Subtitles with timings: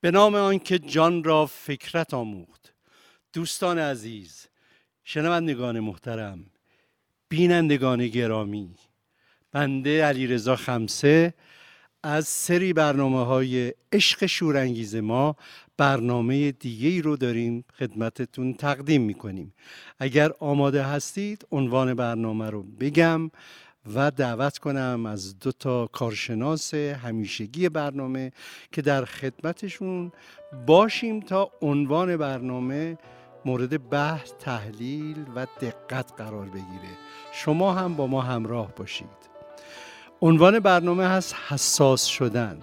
[0.00, 2.74] به نام آنکه جان را فکرت آموخت.
[3.32, 4.46] دوستان عزیز
[5.04, 6.44] شنوندگان محترم
[7.28, 8.74] بینندگان گرامی
[9.52, 11.34] بنده علیرضا خمسه
[12.02, 15.36] از سری برنامه های عشق شورانگیز ما
[15.76, 19.54] برنامه دیگه ای رو داریم خدمتتون تقدیم می‌کنیم.
[19.98, 23.30] اگر آماده هستید عنوان برنامه رو بگم.
[23.94, 28.32] و دعوت کنم از دو تا کارشناس همیشگی برنامه
[28.72, 30.12] که در خدمتشون
[30.66, 32.98] باشیم تا عنوان برنامه
[33.44, 36.96] مورد بحث تحلیل و دقت قرار بگیره
[37.32, 39.28] شما هم با ما همراه باشید
[40.22, 42.62] عنوان برنامه هست حساس شدن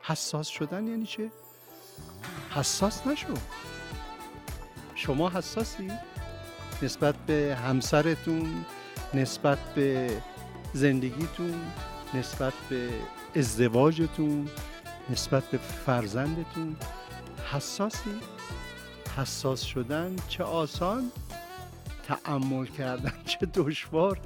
[0.00, 1.30] حساس شدن یعنی چه؟
[2.50, 3.34] حساس نشو
[4.94, 5.90] شما حساسی؟
[6.82, 8.64] نسبت به همسرتون
[9.14, 10.10] نسبت به
[10.72, 11.54] زندگیتون
[12.14, 12.88] نسبت به
[13.36, 14.48] ازدواجتون
[15.10, 16.76] نسبت به فرزندتون
[17.52, 18.10] حساسی؟
[19.16, 21.12] حساس شدن چه آسان
[22.02, 24.20] تعمل کردن چه دشوار.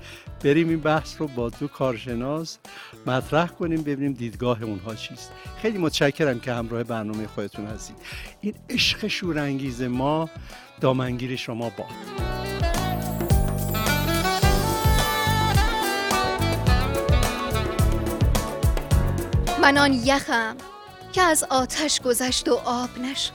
[0.45, 2.59] بریم این بحث رو با دو کارشناس
[3.07, 5.33] مطرح کنیم ببینیم دیدگاه اونها چیست.
[5.63, 7.97] خیلی متشکرم که همراه برنامه خودتون هستید.
[8.41, 10.31] این عشق شورانگیز ما
[10.81, 11.85] دامنگیر شما با
[19.65, 20.57] من آن یخم
[21.13, 23.33] که از آتش گذشت و آب نشد.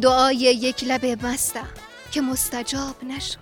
[0.00, 1.68] دعای یک لب مستم
[2.10, 3.38] که مستجاب نشد.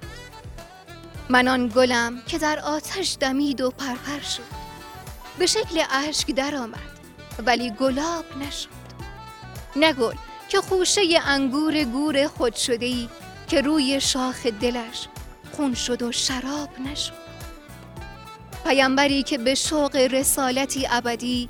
[1.28, 4.42] من آن گلم که در آتش دمید و پرپر شد.
[5.38, 6.98] به شکل اشک درآمد
[7.46, 8.68] ولی گلاب نشد.
[9.76, 10.14] نه گل
[10.48, 13.08] که خوشه انگور گور خود شده ای
[13.48, 15.08] که روی شاخ دلش
[15.52, 17.12] خون شد و شراب نشد.
[18.64, 21.48] پیامبری که به شوق رسالتی ابدی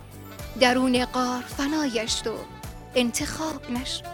[0.60, 2.34] درون قار فنایشت و
[2.94, 4.04] انتخاب نشد.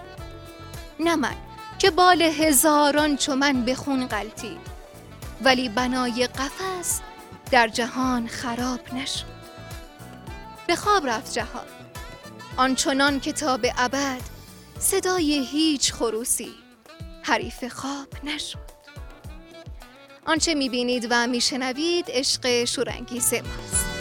[1.00, 1.34] نه من
[1.78, 4.60] که بال هزاران چو من به خون غلطید
[5.43, 7.00] ولی بنای قفس
[7.50, 9.34] در جهان خراب نشد.
[10.66, 11.66] به خواب رفت جهان
[12.56, 14.21] آنچنان که تا به ابد
[14.78, 16.54] صدای هیچ خروسی
[17.22, 18.59] حریف خواب نشد.
[20.27, 23.94] آنچه می‌بینید و میشنوید عشق شورانگیز ماست.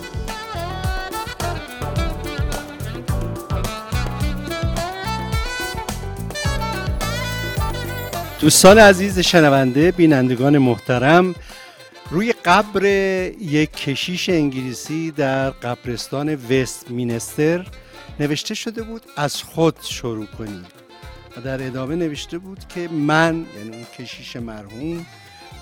[8.43, 11.35] دوستان عزیز شنونده بینندگان محترم
[12.09, 17.67] روی قبر یک کشیش انگلیسی در قبرستان وست مینستر
[18.19, 20.65] نوشته شده بود از خود شروع کنید
[21.37, 25.05] و در ادامه نوشته بود که من یعنی اون کشیش مرحوم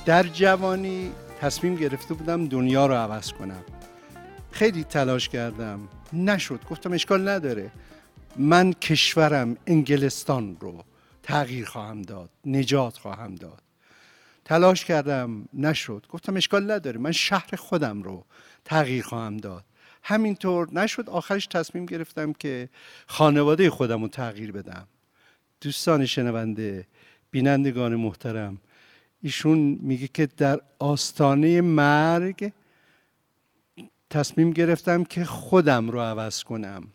[0.06, 3.64] در جوانی تصمیم گرفته بودم دنیا رو عوض کنم.
[4.52, 5.80] خیلی تلاش کردم.
[6.14, 6.60] نشد.
[6.70, 7.72] گفتم اشکال نداره.
[8.38, 10.84] من کشورم انگلستان رو
[11.24, 13.62] تغییر خواهم داد نجات خواهم داد.
[14.46, 16.06] تلاش کردم نشد.
[16.10, 18.26] گفتم اشکال نداره من شهر خودم رو
[18.66, 19.66] تغییر خواهم داد.
[20.04, 22.70] همینطور نشد آخرش تصمیم گرفتم که
[23.08, 24.88] خانواده خودم رو تغییر بدم.
[25.62, 26.88] دوستان شنونده
[27.32, 28.58] بینندگان محترم
[29.22, 32.52] ایشون میگه که در آستانه مرگ
[34.10, 36.88] تصمیم گرفتم که خودم رو عوض کنم.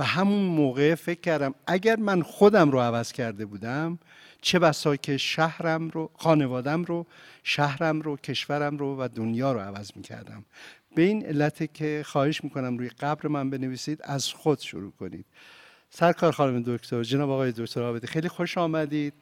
[0.00, 3.98] و همون موقع فکر کردم اگر من خودم رو عوض کرده بودم
[4.42, 7.06] چه بسا که شهرم رو خانوادم رو
[7.42, 10.44] شهرم رو کشورم رو و دنیا رو عوض می کردم
[10.94, 15.24] به این علت که خواهش می‌کنم روی قبر من بنویسید از خود شروع کنید.
[15.90, 19.14] سرکار خانم دکتر جناب آقای دکتر آبدی خیلی خوش آمدید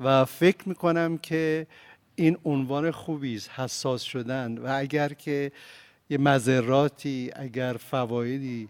[0.00, 1.66] و فکر می‌کنم که
[2.14, 4.58] این عنوان خوبی است حساس شدن.
[4.58, 5.52] و اگر که
[6.10, 8.68] یه مذراتی اگر فوایدی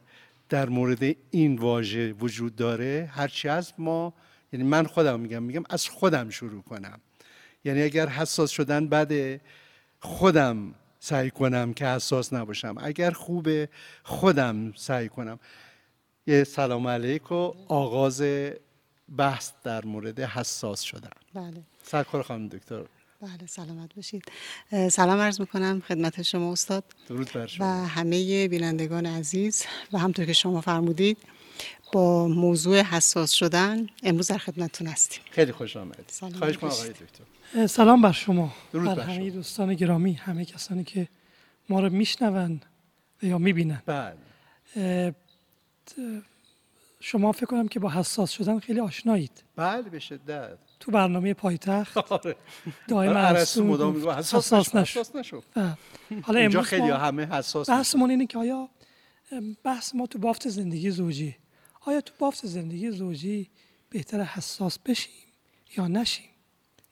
[0.53, 3.11] در مورد این واژه وجود داره.
[3.13, 4.15] هرچی از ما
[4.53, 7.01] یعنی من خودم میگم میگم از خودم شروع کنم.
[7.65, 9.41] یعنی اگر حساس شدن بعد
[10.01, 12.75] خودم سعی کنم که حساس نباشم.
[12.79, 13.69] اگر خوبه
[14.03, 15.39] خودم سعی کنم.
[16.27, 18.23] یه سلام علیک و آغاز
[19.17, 21.11] بحث در مورد حساس شدن.
[21.35, 21.63] بله.
[21.83, 22.83] سرکار خانم دکتر.
[23.23, 24.25] بله سلامت باشید.
[24.91, 27.67] سلام عرض می‌کنم خدمت شما استاد درود بر شما.
[27.67, 31.19] و همه بینندگان عزیز و همطور که شما فرمودید
[31.93, 35.21] با موضوع حساس شدن امروز در خدمتتون هستیم.
[35.31, 36.05] خیلی خوش آمدید.
[36.09, 36.85] سلام خواهش کنم باشید.
[36.85, 37.07] آقای
[37.53, 37.67] دکتر.
[37.67, 38.53] سلام بر شما.
[38.73, 39.29] درود بر بر همه شما.
[39.29, 41.09] دوستان گرامی همه کسانی که
[41.69, 42.61] ما رو میشنون
[43.23, 43.83] یا می‌بینن.
[43.87, 45.15] بله.
[47.01, 49.43] شما فکر کنم که با حساس شدن خیلی آشنایید.
[49.57, 50.59] بله به شدت.
[50.83, 51.97] تو برنامه پایتخت.
[52.13, 52.37] آره.
[52.89, 55.77] دائم آره، ارسطو میگه حساس حساس نشو بله.
[56.23, 57.71] حالا اینجا امروز خیلی همه حساس.
[57.71, 58.69] بحثمون اینه که آیا
[59.65, 61.37] بحث ما تو بافت زندگی زوجی
[61.81, 63.51] آیا تو بافت زندگی زوجی
[63.91, 65.13] بهتر حساس بشیم
[65.77, 66.29] یا نشیم؟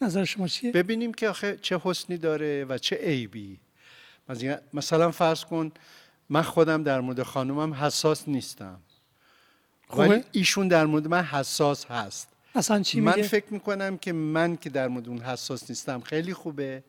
[0.00, 3.60] نظر شما چیه؟ ببینیم که آخه چه حسنی داره و چه عیبی.
[4.74, 5.72] مثلا فرض کن
[6.28, 8.80] من خودم در مورد خانومم حساس نیستم.
[9.96, 12.28] ولی ایشون در مورد من حساس هست.
[12.54, 16.84] اصلا چی من فکر می‌کنم که من که در مورد اون حساس نیستم خیلی خوبه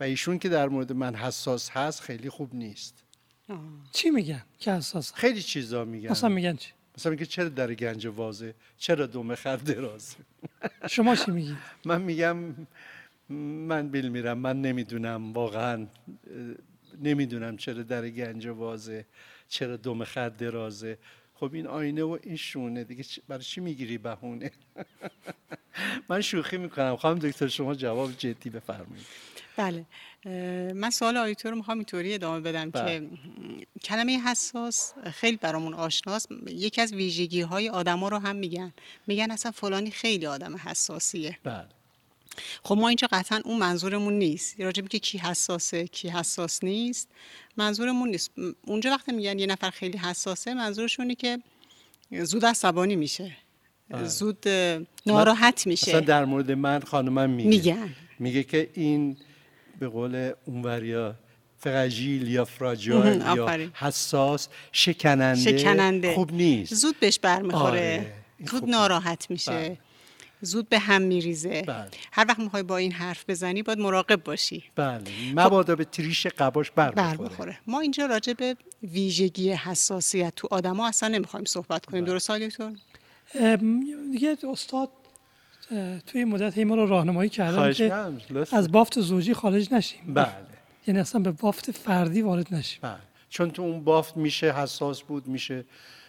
[0.00, 3.04] و ایشون که در مورد من حساس هست خیلی خوب نیست.
[3.92, 6.10] چی میگن که حساس؟ خیلی چیزا میگن.
[6.10, 10.16] مثلا میگن چی؟ مثلا میگه چرا در گنج وازه چرا دومه خر درازه
[10.90, 12.36] شما چی میگی؟ من میگم
[13.68, 15.86] من بیل میرم من نمی‌دونم واقعا
[17.02, 19.06] نمی‌دونم چرا در گنج وازه
[19.48, 20.98] چرا دوم خر درازه.
[21.40, 24.50] خب این آینه و این شونه دیگه برای چی می‌گیری بهونه؟
[26.08, 26.96] من شوخی می‌کنم.
[26.96, 29.06] خواهم دکتر شما جواب جدی بفرمایید.
[29.56, 29.86] بله.
[30.72, 33.10] من سوال آیتو رو می‌خوام اینطوری ادامه بدم که بله.
[33.82, 36.28] کلمه حساس خیلی برامون آشناست.
[36.46, 38.72] یکی از ویژگی های آدما رو هم میگن.
[39.06, 41.38] میگن اصلا فلانی خیلی آدم حساسیه.
[41.44, 41.68] بله.
[42.62, 44.60] خب ما اینجا قطعا اون منظورمون نیست.
[44.60, 47.08] راجب که کی حساسه کی حساس نیست
[47.56, 48.30] منظورمون نیست.
[48.66, 51.38] اونجا وقتی میگن یه نفر خیلی حساسه منظورشونه که
[52.22, 53.36] زود عصبانی میشه.
[53.88, 54.08] بله.
[54.08, 54.48] زود
[55.06, 55.90] ناراحت میشه.
[55.90, 57.48] مثلا در مورد من خانمم میگه.
[57.48, 57.94] میگن.
[58.18, 59.16] میگه که این
[59.78, 61.14] به قول اونوریا
[61.58, 66.14] فراجیل یا فراجایل یا حساس شکننده, شکننده.
[66.14, 66.74] خوب نیست.
[66.74, 67.62] زود بهش برمیخوره.
[67.68, 68.12] آره.
[68.50, 69.50] زود ناراحت میشه.
[69.50, 69.78] بله.
[70.40, 71.62] زود به هم میریزه.
[71.62, 71.88] بله.
[72.12, 74.64] هر وقت می‌خوای با این حرف بزنی باید مراقب باشی.
[74.76, 75.02] بله.
[75.34, 77.58] مبادا به تریش قباش بر, بر بخوره.
[77.66, 82.04] ما اینجا راجع به ویژگی حساسیت تو آدما اصلا نمی‌خوایم صحبت کنیم.
[82.04, 82.12] بله.
[82.12, 82.72] درست دکتر
[84.12, 84.88] دیگه استاد
[86.06, 87.94] توی مدت ما رو راهنمایی کردن که
[88.52, 90.14] از بافت زوجی خارج نشیم.
[90.14, 90.26] بله.
[90.86, 92.78] یعنی اصلا به بافت فردی وارد نشیم.
[92.82, 92.96] بله.
[93.30, 95.64] چون تو اون بافت میشه حساس بود میشه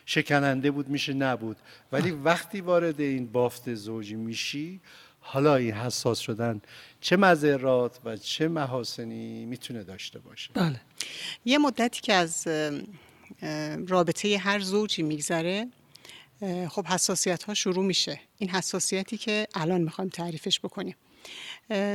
[0.06, 1.58] شکننده بود میشه نبود.
[1.92, 4.82] ولی وقتی وارد این بافت زوجی میشی
[5.20, 6.62] حالا این حساس شدن
[7.02, 10.82] چه مذرات و چه محاسنی می‌تونه داشته باشه؟ بله.
[11.46, 12.48] یه مدتی که از
[13.88, 15.68] رابطه هر زوجی میگذره
[16.70, 18.20] خب حساسیت ها شروع میشه.
[18.38, 20.96] این حساسیتی که الان می‌خوایم تعریفش بکنیم.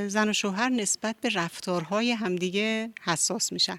[0.09, 3.79] زن و شوهر نسبت به رفتارهای همدیگه حساس میشن.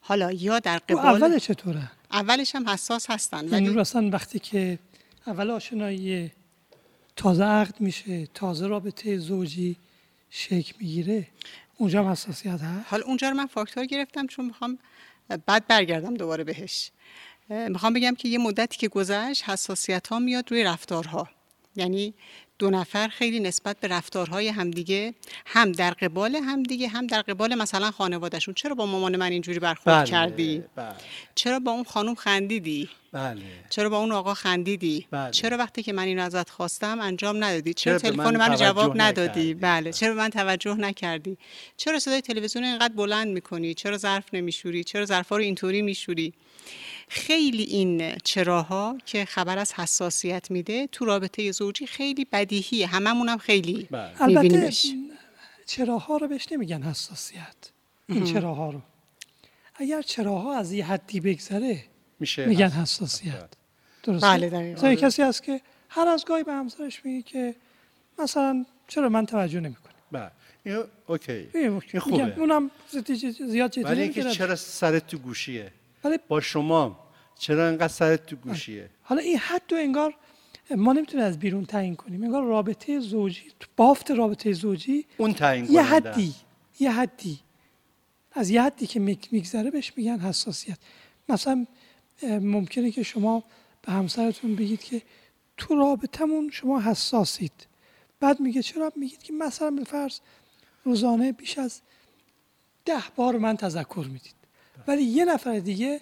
[0.00, 4.78] حالا یا در قبال اول چطوره؟ اولش هم حساس هستن یعنی ولی اصلا وقتی که
[5.26, 6.30] اول آشنایی
[7.16, 9.76] تازه عقد میشه تازه رابطه زوجی
[10.30, 11.26] شکل می‌گیره
[11.76, 14.78] اونجا هم حساسیت هست؟ حالا اونجا رو من فاکتور گرفتم چون می‌خوام
[15.46, 16.90] بعد برگردم دوباره بهش.
[17.48, 21.28] می‌خوام بگم که یه مدتی که گذشت حساسیت ها میاد روی رفتارها.
[21.78, 22.14] یعنی
[22.58, 25.14] دو نفر خیلی نسبت به رفتارهای همدیگه
[25.46, 28.54] هم در قبال همدیگه هم در قبال مثلا خانوادهشون.
[28.54, 30.94] چرا با مامان من اینجوری برخورد بله، کردی؟ بله.
[31.34, 33.40] چرا با اون خانم خندیدی؟ بله.
[33.70, 35.30] چرا با اون آقا خندیدی؟ بله.
[35.30, 39.54] چرا وقتی که من این ازت خواستم انجام ندادی؟ چرا, چرا تلفن من جواب ندادی؟
[39.54, 39.92] بله.
[39.92, 41.36] چرا به من توجه نکردی؟
[41.76, 46.32] چرا صدای تلویزیون اینقدر بلند می‌کنی؟ چرا ظرف نمیشوری؟ چرا ظرفا رو اینطوری میشوری؟
[47.08, 52.86] خیلی این چراها که خبر از حساسیت میده تو رابطه زوجی خیلی بدیهیه.
[52.86, 54.22] هممون هم خیلی بله.
[54.22, 54.72] البته
[55.66, 57.56] چراها رو بهش نمیگن حساسیت.
[58.08, 58.80] این چراها رو.
[59.74, 61.84] اگر چراها از یه حدی بگذره
[62.20, 63.48] میشه میگن حساسیت.
[64.02, 64.94] درسته؟ بله دقیقا.
[64.94, 67.54] کسی هست که هر از گاهی به همسرش میگه که
[68.18, 70.30] مثلا چرا من توجه نمی‌کنی بله.
[70.64, 71.48] این اوکی.
[71.54, 72.38] این خوبه.
[72.38, 72.70] اونم
[73.48, 75.72] زیاد جدی ولی اینکه چرا سرت تو گوشیه؟
[76.28, 80.14] با شما چرا انقدر سرت تو گوشیه؟ حالا این حد تو انگار
[80.76, 82.22] ما نمی‌تونیم از بیرون تعیین کنیم.
[82.22, 86.34] انگار رابطه زوجی بافت رابطه زوجی اون تعیین یه حدی
[86.80, 87.40] یه حدی.
[88.32, 90.78] از یه حدی که میگذره بهش میگن حساسیت.
[91.28, 91.66] مثلا
[92.22, 93.44] ممکنه که شما
[93.82, 95.02] به همسرتون بگید که
[95.56, 97.66] تو رابطمون شما حساسید.
[98.20, 100.18] بعد میگه چرا؟ میگید که مثلا به فرض
[100.84, 101.80] روزانه بیش از
[102.84, 104.37] ده بار من تذکر می‌دید.
[104.88, 106.00] ولی یه نفر دیگه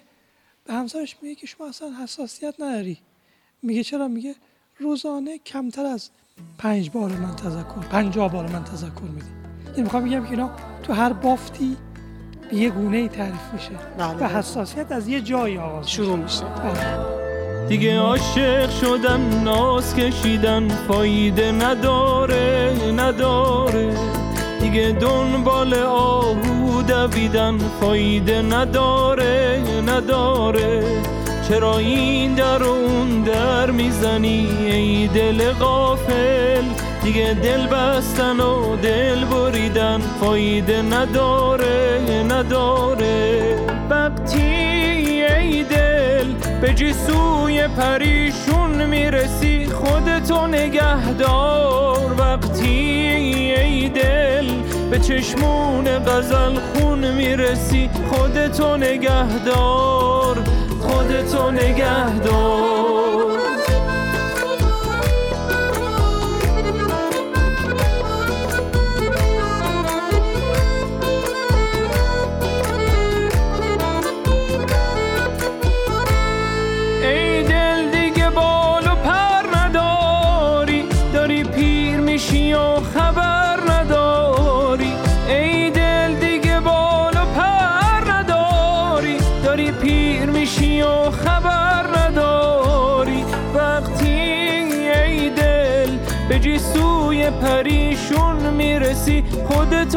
[0.65, 2.97] به همسرش میگه که شما اصلا حساسیت نداری.
[3.61, 4.35] میگه چرا؟ میگه
[4.77, 6.09] روزانه کمتر از
[6.57, 9.27] پنج بار من تذکر پنجاه بار من تذکر میدی.
[9.67, 10.51] یعنی می‌خوام بگم که اینا
[10.83, 11.77] تو هر بافتی
[12.49, 14.17] به یه گونه ای تعریف میشه بله.
[14.17, 16.45] و حساسیت از یه جایی آغاز شروع میشه.
[16.45, 17.67] بله.
[17.67, 24.26] دیگه عاشق شدن ناز کشیدن فایده نداره نداره.
[24.61, 30.83] دیگه دنبال آهو دویدن فایده نداره نداره.
[31.49, 36.63] چرا این در اون در می‌زنی ای دل غافل؟
[37.03, 43.55] دیگه دل بستن و دل بریدن فایده نداره نداره.
[43.89, 45.96] وقتی ای دل
[46.61, 52.15] به جیسوی پریشون می‌رسی خودتو نگهدار.
[52.17, 52.69] وقتی
[53.57, 54.47] ای دل
[54.91, 60.37] به چشمون غزل خون می‌رسی خودتو نگهدار
[60.81, 62.76] خودتو نگهدار.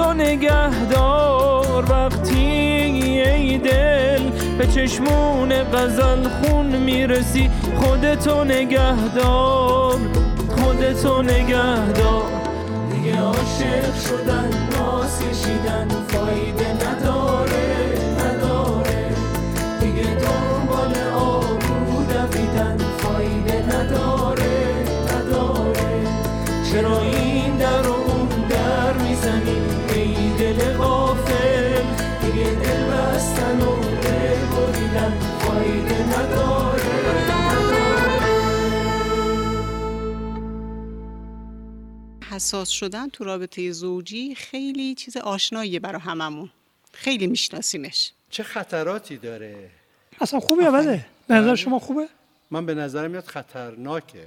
[0.00, 9.98] خودتو نگهدار وقتی ای دل به چشمون غزل خون می‌رسی خودتو نگهدار
[10.56, 12.30] خودتو نگهدار.
[12.92, 15.99] دیگه عاشق شدن ناز کشیدن.
[42.50, 46.50] حساس شدن تو رابطه زوجی خیلی چیز آشناییه برای هممون.
[46.92, 48.12] خیلی میشناسیمش.
[48.30, 49.70] چه خطراتی داره؟
[50.20, 52.08] اصلا خوبه یا بده؟ به نظر شما خوبه؟
[52.50, 54.26] من به نظرم میاد خطرناکه.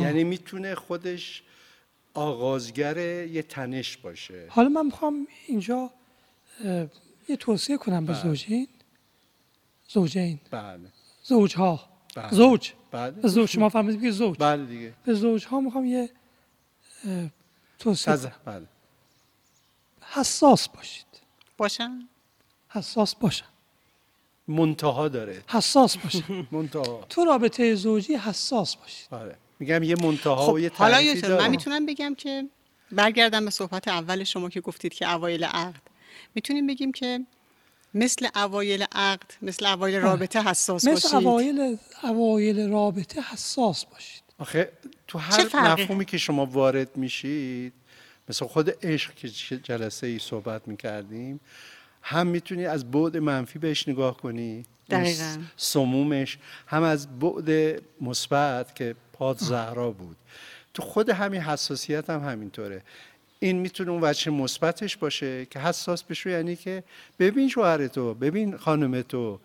[0.00, 1.42] یعنی می‌تونه خودش
[2.14, 4.46] آغازگر یه تنش باشه.
[4.48, 5.90] حالا من می‌خوام اینجا
[7.28, 8.22] یه توصیه کنم به بله.
[8.22, 8.68] زوجین.
[9.88, 10.40] زوجین.
[10.50, 10.80] بله.
[11.22, 11.88] زوجها.
[12.14, 12.30] بله.
[12.30, 12.72] زوج.
[12.90, 13.28] بله.
[13.28, 14.36] زوج شما فهمیدید که زوج.
[14.38, 14.92] بله دیگه.
[15.04, 16.10] به زوجها می‌خوام یه
[17.78, 18.66] توصیه بله.
[20.02, 21.06] حساس باشید.
[21.58, 22.08] باشن؟
[22.68, 23.46] حساس باشن.
[24.48, 25.44] منتها داره.
[25.48, 26.46] حساس باشن.
[26.52, 27.06] منتها.
[27.08, 29.06] تو رابطه زوجی حساس باشید.
[29.10, 29.36] آره.
[29.60, 32.48] میگم یه منتها خب و یه حالا یه من می‌تونم بگم که
[32.92, 35.82] برگردم به صحبت اول شما که گفتید که اوایل عقد.
[36.34, 37.26] می‌تونیم بگیم که
[37.94, 41.28] مثل اوایل عقد مثل اوایل رابطه حساس مثل باشید.
[41.28, 44.22] اوایل اوایل رابطه حساس باشید.
[44.38, 44.72] آخه
[45.06, 47.72] تو هر؟ مفهومی که شما وارد میشید
[48.28, 49.28] مثل خود عشق که
[49.58, 51.40] جلسه ای صحبت می‌کردیم
[52.02, 55.36] هم می‌تونی از بعد منفی بهش نگاه کنی دقیقاً.
[55.56, 60.16] سمومش هم از بعد مثبت که پاد زهرا بود
[60.74, 62.82] تو خود همین حساسیت هم همینطوره
[63.40, 66.82] این می‌تونه اون وجه مثبتش باشه که حساس بشو یعنی که
[67.18, 69.40] ببین شوهر تو ببین خانم تو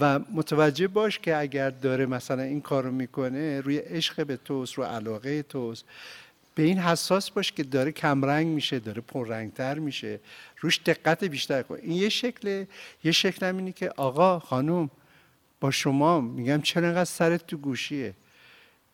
[0.00, 4.84] و متوجه باش که اگر داره مثلا این کارو می‌کنه روی عشق به توست رو
[4.84, 5.84] علاقه توست.
[6.54, 10.20] به این حساس باش که داره کمرنگ میشه داره پررنگتر میشه.
[10.60, 11.78] روش دقت بیشتر کن.
[11.82, 12.68] این یه شکله
[13.04, 14.90] یه شکل هم اینه که آقا خانم
[15.60, 18.14] با شما میگم چرا انقدر سرت تو گوشیه؟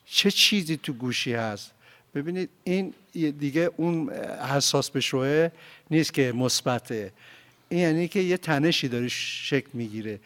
[0.07, 1.71] چه چیزی تو گوشی هست؟
[2.15, 4.11] ببینید این دیگه اون
[4.57, 5.49] حساس به شوه
[5.91, 7.13] نیست که مثبته.
[7.69, 10.19] این یعنی که یه تنشی داره شکل می‌گیره.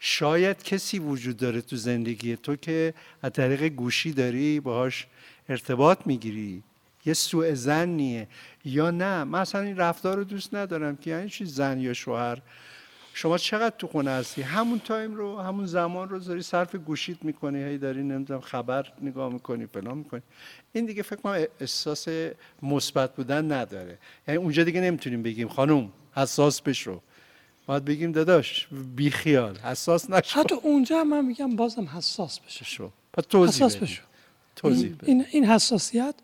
[0.00, 5.06] شاید کسی وجود داره تو زندگی تو که از طریق گوشی داری باهاش
[5.48, 6.62] ارتباط می‌گیری.
[7.04, 8.28] یه سوء زنیه
[8.64, 12.38] یا نه؟ من اصلا این رفتار رو دوست ندارم که یعنی چی زن یا شوهر.
[13.14, 17.64] شما چقدر تو خونه هستی؟ همون تایم رو همون زمان رو داری صرف گوشیت می‌کنی
[17.64, 20.22] هی داری نمی‌دونم خبر نگاه می‌کنی فلان می‌کنی.
[20.72, 22.08] این دیگه فکر کنم احساس
[22.62, 23.98] مثبت بودن نداره.
[24.28, 27.00] یعنی اونجا دیگه نمی‌تونیم بگیم خانم حساس بشو.
[27.68, 30.40] باید بگیم داداش بی خیال حساس نشو.
[30.40, 32.64] حتی اونجا هم من میگم بازم حساس بشه.
[32.64, 32.90] شو.
[33.12, 33.76] پس توضیح حساس.
[33.76, 34.02] بشو.
[34.56, 36.14] توضیح این, این, حساسیت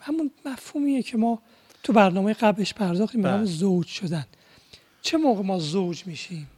[0.00, 1.42] همون مفهومیه که ما
[1.82, 3.44] تو برنامه قبلش پرداختیم به بله.
[3.44, 4.26] زوج شدن.
[5.02, 6.50] چه موقع ما زوج میشیم؟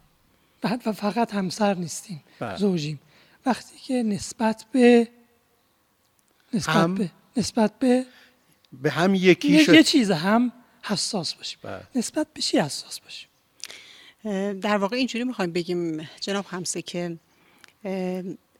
[0.60, 2.56] بعد و فقط همسر نیستیم بله.
[2.56, 3.00] زوجیم.
[3.46, 5.08] وقتی که نسبت به
[6.52, 8.06] نسبت هم به نسبت به
[8.72, 11.58] به هم یکی شد یه چیز هم حساس باشیم.
[11.62, 11.82] بله.
[11.94, 13.27] نسبت به چی حساس باشیم؟
[14.60, 17.16] در واقع اینجوری می‌خوایم بگیم جناب همسه که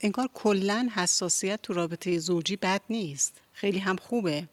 [0.00, 3.40] انگار کلا حساسیت تو رابطه زوجی بد نیست.
[3.52, 4.48] خیلی هم خوبه.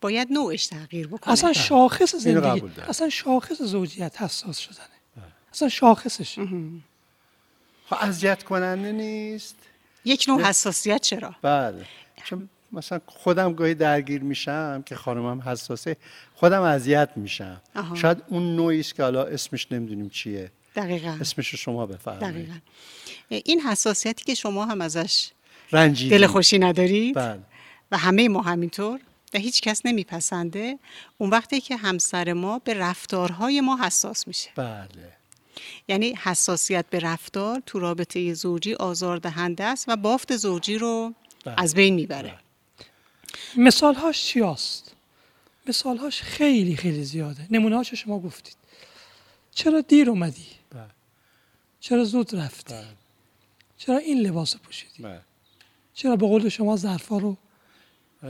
[0.00, 1.32] باید نوعش تغییر بکنه.
[1.32, 2.62] اصلا شاخص زندگی.
[2.88, 4.86] اصلا شاخص زوجیت حساس شدنه.
[5.52, 6.38] اصلا شاخصش.
[7.86, 9.56] خب اذیت کننده نیست.
[10.04, 11.86] یک نوع حساسیت چرا؟ بله.
[12.24, 15.96] چون مثلا خودم گاهی درگیر میشم که خانمم حساسه
[16.34, 17.60] خودم اذیت میشم.
[17.76, 17.94] آها.
[17.94, 20.50] شاید اون نوعی است که حالا اسمش نمی‌دونیم چیه.
[20.76, 21.18] دقیقا.
[21.20, 22.34] اسمش شما بفرمایید.
[22.34, 22.58] دقیقا.
[23.28, 25.30] این حساسیتی که شما هم ازش
[25.72, 27.40] رنجیدی دل خوشی ندارید بله.
[27.92, 29.00] و همه ما همینطور
[29.34, 30.78] و هیچ کس نمیپسنده
[31.18, 34.50] اون وقتی که همسر ما به رفتارهای ما حساس میشه.
[34.56, 34.88] بله.
[35.88, 41.54] یعنی حساسیت به رفتار تو رابطه زوجی آزاردهنده است و بافت زوجی رو بله.
[41.58, 42.34] از بین می‌بره.
[43.56, 44.94] مثالهاش چی هست؟
[45.66, 48.56] مثالهاش خیلی خیلی زیاده نمونه هاشو شما گفتید
[49.50, 50.82] چرا دیر اومدی؟ بله
[51.80, 52.84] چرا زود رفتی؟ بله
[53.78, 55.20] چرا این لباس پوشیدی؟ بله
[55.94, 57.36] چرا به قول شما ظرفا رو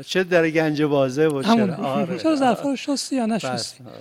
[0.07, 3.97] چه در گنج بازه و چرا آره چرا ظرفا رو شستی یا بس، نشستی؟ آره.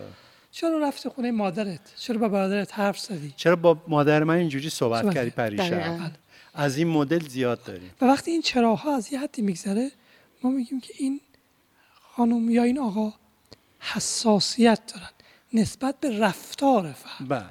[0.51, 5.01] چرا رفتی خونه مادرت؟ چرا با برادرت حرف زدی؟ چرا با مادر من اینجوری صحبت
[5.01, 5.29] صحبت کردی.
[5.29, 6.11] پریشب
[6.53, 9.91] از این مدل زیاد داریم و وقتی این چراها از یه حدی میگذره
[10.43, 11.21] ما میگیم که این
[12.01, 13.13] خانم یا این آقا
[13.79, 15.09] حساسیت دارن
[15.53, 17.27] نسبت به رفتار فرد.
[17.27, 17.49] بله.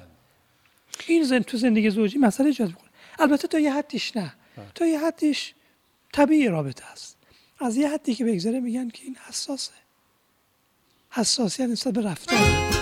[1.07, 2.89] این زن تو زندگی زوجی مسئله ایجاد می‌کنه.
[3.19, 4.33] البته تا یه حدیش نه.
[4.75, 5.53] تا یه حدیش
[6.13, 7.17] طبیعی رابطه است.
[7.59, 9.73] از یه حدی که بگذره میگن که این حساسه.
[11.09, 12.76] حساسیت نسبت به رفتار.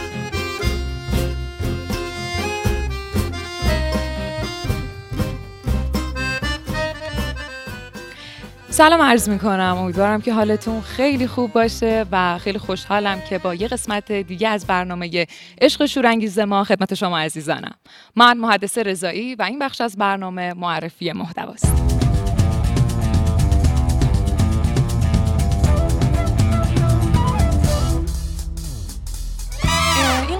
[8.75, 13.55] سلام عرض می کنم امیدوارم که حالتون خیلی خوب باشه و خیلی خوشحالم که با
[13.55, 15.27] یه قسمت دیگه از برنامه
[15.61, 17.75] عشق شورانگیز ما خدمت شما عزیزانم.
[18.15, 21.94] من محدث رضایی و این بخش از برنامه معرفی محتواست.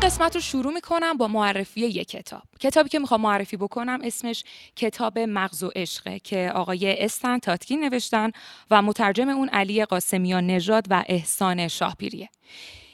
[0.06, 2.42] قسمت رو شروع می‌کنم با معرفی یک کتاب.
[2.60, 4.44] کتابی که می‌خوام معرفی بکنم اسمش
[4.76, 8.32] کتاب مغز و عشقه که آقای استن تاتکین نوشتن
[8.72, 12.30] و مترجم اون علی قاسمیان نژاد و احسان شاهپیریه.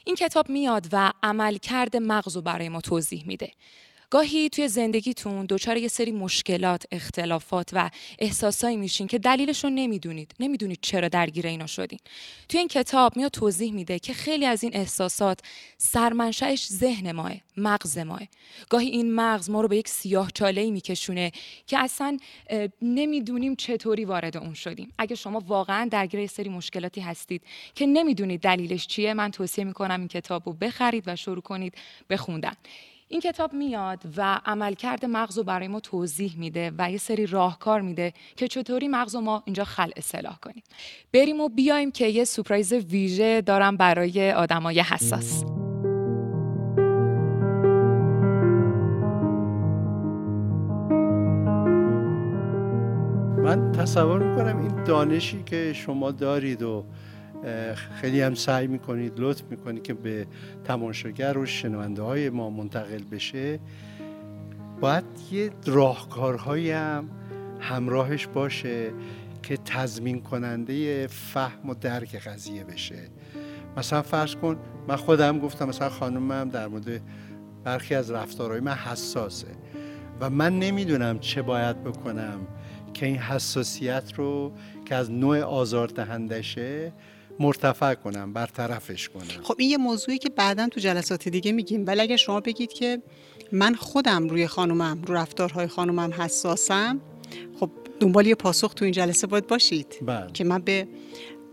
[0.05, 3.51] این کتاب میاد و عملکرد مغز رو برای ما توضیح میده.
[4.11, 10.35] گاهی توی زندگیتون دچار یه سری مشکلات، اختلافات و احساسایی میشین که دلیلش رو نمی‌دونید.
[10.39, 11.99] نمی‌دونید چرا درگیر اینا شدین.
[12.49, 15.39] توی این کتاب میاد توضیح میده که خیلی از این احساسات
[15.77, 18.21] سرمنشأش ذهن ماه، مغز ماه.
[18.69, 21.31] گاهی این مغز ما رو به یک سیاه چاله میکشونه
[21.67, 22.17] که اصلا
[22.81, 24.93] نمی‌دونیم چطوری وارد اون شدیم.
[24.97, 27.41] اگه شما واقعا درگیر یه سری مشکلاتی هستید
[27.75, 31.73] که نمی‌دونید دلیلش چیه، من توصیه می‌کنم این کتاب رو بخرید و شروع کنید
[32.07, 32.53] به خوندن.
[33.11, 37.81] این کتاب میاد و عملکرد مغز رو برای ما توضیح میده و یه سری راهکار
[37.81, 40.63] میده که چطوری مغز ما اینجا خلع اصلاح کنیم.
[41.13, 45.43] بریم و بیایم که یه سورپرایز ویژه دارم برای آدمای حساس.
[53.43, 56.85] من تصور می‌کنم این دانشی که شما دارید و
[58.01, 60.27] خیلی هم سعی می‌کنید لطف می‌کنید که به
[60.63, 63.59] تماشاگر و شنونده های ما منتقل بشه.
[64.81, 67.09] باید یه راهکارهایی هم
[67.59, 68.91] همراهش باشه
[69.43, 72.99] که تضمین کننده فهم و درک قضیه بشه.
[73.77, 77.01] مثلا فرض کن من خودم گفتم مثلا خانمم در مورد
[77.63, 79.47] برخی از رفتارهای من حساسه
[80.19, 82.39] و من نمی‌دونم چه باید بکنم
[82.93, 84.51] که این حساسیت رو
[84.85, 86.91] که از نوع آزاردهندشه
[87.41, 89.43] مرتفع کنم برطرفش کنم.
[89.43, 91.83] خب این یه موضوعی که بعدا تو جلسات دیگه میگیم.
[91.87, 93.01] ولی اگر شما بگید که
[93.51, 97.01] من خودم روی خانومم رو رفتارهای خانومم حساسم
[97.59, 100.31] خب دنبال یه پاسخ تو این جلسه باید باشید بله.
[100.33, 100.87] که من به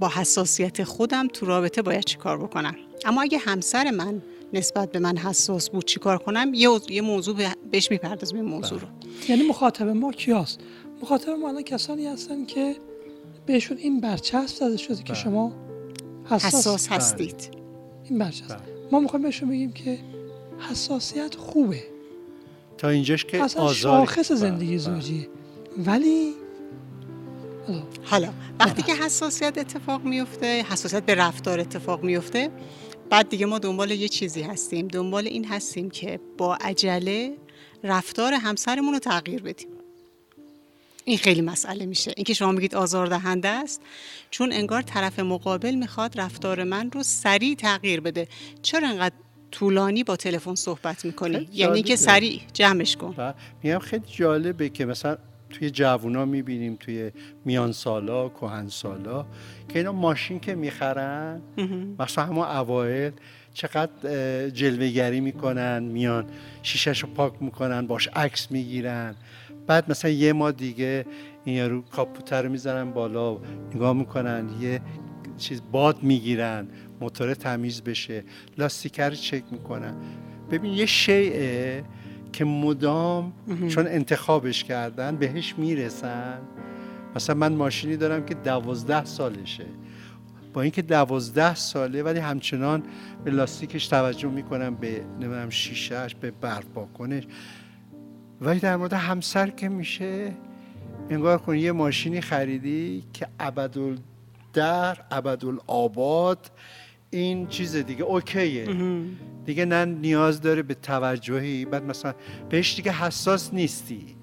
[0.00, 2.74] با حساسیت خودم تو رابطه باید چیکار بکنم.
[3.04, 4.22] اما اگه همسر من
[4.52, 8.80] نسبت به من حساس بود چیکار کنم؟ یه, یه موضوع به- بهش می‌پردازم این موضوع
[8.80, 8.86] رو.
[9.28, 10.60] یعنی مخاطب ما کیاست؟
[11.02, 12.76] مخاطب ما الان کسانی هستن که
[13.46, 15.22] بهشون این برچسب زده شده که بله.
[15.22, 15.67] شما
[16.30, 16.88] حساس, حساس.
[16.88, 16.96] بله.
[16.96, 17.50] هستید
[18.04, 18.58] این برچسب بله.
[18.92, 19.98] ما می‌خوایم بهشون بگیم که
[20.70, 21.82] حساسیت خوبه.
[22.78, 25.28] تا اینجاش که اصلا آزار شاخص زندگی زوجیه.
[25.86, 26.34] ولی
[27.66, 28.28] حالا، حالا
[28.60, 32.50] وقتی که حساسیت اتفاق میفته حساسیت به رفتار اتفاق میفته
[33.10, 34.88] بعد دیگه ما دنبال یه چیزی هستیم.
[34.88, 37.34] دنبال این هستیم که با عجله
[37.84, 39.68] رفتار همسرمون رو تغییر بدیم.
[41.08, 42.12] این خیلی مسئله میشه.
[42.16, 43.82] اینکه شما میگید آزاردهنده است
[44.30, 48.28] چون انگار طرف مقابل می‌خواد رفتار من رو سریع تغییر بده.
[48.62, 49.14] چرا انقدر
[49.50, 51.96] طولانی با تلفن صحبت می‌کنی؟ یعنی که.
[51.96, 53.34] سریع جمعش کن.
[53.62, 55.16] میگم خیلی جالبه که مثلا
[55.50, 57.10] توی جوونا می‌بینیم توی
[57.44, 59.26] میان سالا کهن سالا
[59.68, 61.42] که اینا ماشین که می‌خرن
[61.98, 63.12] مثلا همون اوایل
[63.54, 66.26] چقدر اه، جلوهگری می‌کنن میان
[66.62, 69.14] شیشش رو پاک می‌کنن باش عکس می‌گیرن.
[69.68, 71.06] بعد مثلا یه ما دیگه
[71.44, 73.38] این یارو کاپوتر رو می‌زنن بالا
[73.74, 74.80] نگاه می‌کنن یه
[75.38, 76.68] چیز باد می‌گیرن
[77.00, 78.24] موتور تمیز بشه
[78.58, 79.94] لاستیکر رو چک می‌کنن.
[80.50, 81.32] ببین یه شیء
[82.32, 83.32] که مدام
[83.68, 86.38] چون انتخابش کردن بهش می‌رسن.
[87.16, 89.66] مثلا من ماشینی دارم که دوازده سالشه.
[90.52, 92.82] با اینکه دوازده ساله ولی همچنان
[93.24, 97.22] به لاستیکش توجه می‌کنم به نمی‌دونم شیشهش به برف باکنش
[98.40, 100.32] ولی در مورد همسر که میشه
[101.10, 103.26] انگار کن یه ماشینی خریدی که
[104.52, 104.98] در
[105.66, 106.50] آباد
[107.10, 108.66] این چیز دیگه اوکیه.
[109.44, 111.64] دیگه نه نیاز داره به توجهی.
[111.64, 112.14] بعد مثلا
[112.50, 114.16] بهش دیگه حساس نیستی.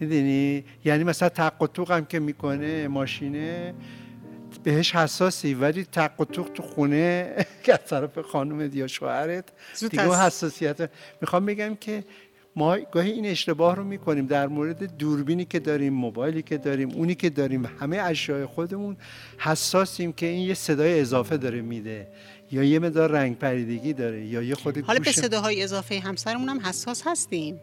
[0.00, 3.74] می‌دونی؟ یعنی مثلا تق هم که می‌کنه ماشینه
[4.62, 5.54] بهش حساسی.
[5.54, 9.52] ولی تق تو خونه که از طرف خانومت یا شوهرت
[9.90, 10.90] دیگه حساسیت
[11.20, 12.04] می‌خوام بگم که
[12.58, 17.14] ما گاهی این اشتباه رو می‌کنیم در مورد دوربینی که داریم موبایلی که داریم اونی
[17.14, 18.96] که داریم همه اشیاء خودمون
[19.38, 22.08] حساسیم که این یه صدای اضافه داره میده
[22.52, 26.60] یا یه مدار رنگ پریدگی داره یا یه خود حالا به صداهای اضافه همسرمون هم
[26.60, 27.60] حساس هستیم.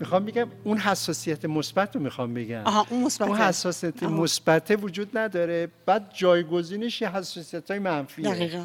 [0.00, 2.62] می‌خوام بگم اون حساسیت مثبت رو می‌خوام بگم.
[2.64, 5.68] آها اون مثبت اون حساسیت مثبت وجود نداره.
[5.86, 8.24] بعد جایگزینش یه حساسیت های منفیه.
[8.24, 8.64] دقیقا.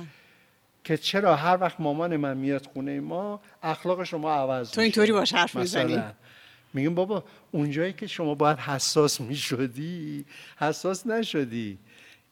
[0.84, 5.34] که چرا هر وقت مامان من میاد خونه ما اخلاق شما عوض تو اینطوری باش
[5.34, 6.04] حرف می‌زنی؟
[6.74, 10.26] میگم بابا اونجایی که شما باید حساس می‌شدی
[10.58, 11.78] حساس نشدی.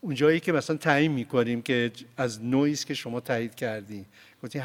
[0.02, 4.06] اونجایی که مثلا تعیین می‌کنیم که از نوعی که شما تایید کردی.
[4.44, 4.62] گفتی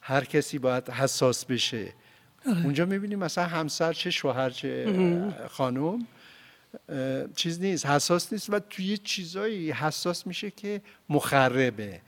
[0.00, 1.92] هر کسی باید حساس بشه.
[2.46, 2.64] آره.
[2.64, 4.86] اونجا می‌بینیم مثلا همسر چه شوهر چه
[5.50, 6.06] خانم
[7.36, 8.50] چیز نیست حساس نیست.
[8.50, 12.00] و توی چیزایی حساس میشه که مخربه.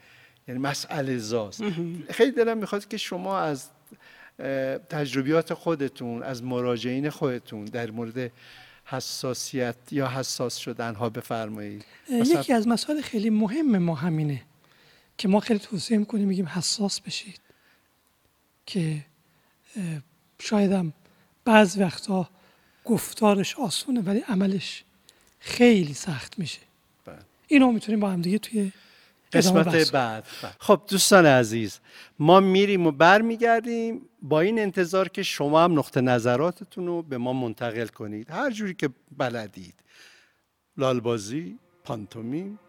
[0.47, 1.63] یعنی مسئله زاست
[2.09, 3.69] خیلی دلم می‌خواد که شما از
[4.89, 8.31] تجربیات خودتون از مراجعین خودتون در مورد
[8.85, 14.41] حساسیت یا حساس شدن ها بفرمایید یکی از مسائل خیلی مهم ما همینه
[15.17, 17.41] که ما خیلی توصیه می‌کنیم میگیم حساس بشید.
[18.65, 19.05] که
[20.39, 20.93] شایدم
[21.45, 22.29] بعض وقتا
[22.85, 24.83] گفتارش آسونه ولی عملش
[25.39, 26.59] خیلی سخت میشه.
[27.05, 27.17] بله.
[27.47, 28.71] اینو می‌تونیم با هم دیگه توی
[29.33, 30.23] قسمت بعد.
[30.59, 31.79] خب دوستان عزیز
[32.19, 37.33] ما میریم و برمیگردیم با این انتظار که شما هم نقطه نظراتتون رو به ما
[37.33, 38.31] منتقل کنید.
[38.31, 39.73] هر جوری که بلدید.
[40.77, 42.59] لالبازی پانتومیم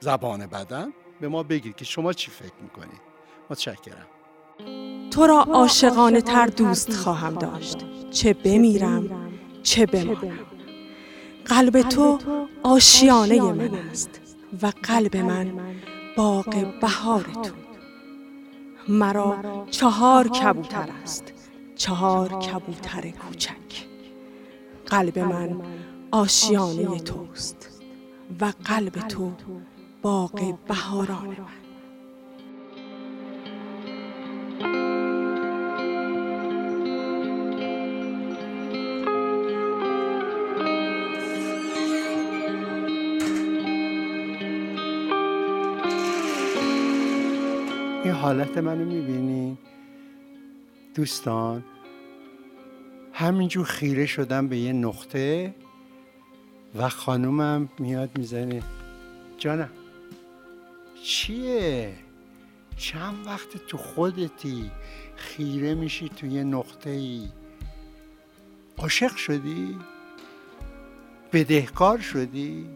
[0.00, 3.00] زبان بدن به ما بگید که شما چی فکر می‌کنید.
[3.50, 4.06] متشکرم.
[5.10, 7.76] تو را عاشقانه تر دوست خواهم داشت.
[8.10, 10.38] چه بمیرم چه بمانم.
[11.44, 12.18] قلب تو
[12.62, 14.21] آشیانه من است.
[14.62, 15.76] و قلب من
[16.16, 17.54] باغ بهار تو.
[18.88, 21.32] مرا چهار کبوتر است.
[21.76, 23.86] چهار کبوتر کوچک.
[24.86, 25.60] قلب من
[26.10, 27.82] آشیانه توست
[28.40, 29.32] و قلب تو
[30.02, 31.62] باغ بهاران من
[48.22, 49.58] حالت منو می‌بینین
[50.94, 51.64] دوستان
[53.12, 55.54] همینجور خیره شدم به یه نقطه
[56.74, 58.62] و خانومم میاد می‌زنه.
[59.38, 59.70] جانم
[61.02, 61.94] چیه؟
[62.76, 64.70] چند وقت تو خودتی
[65.16, 67.28] خیره میشی تو یه نقطه ای
[68.78, 69.78] عاشق شدی؟
[71.32, 72.66] بدهکار شدی؟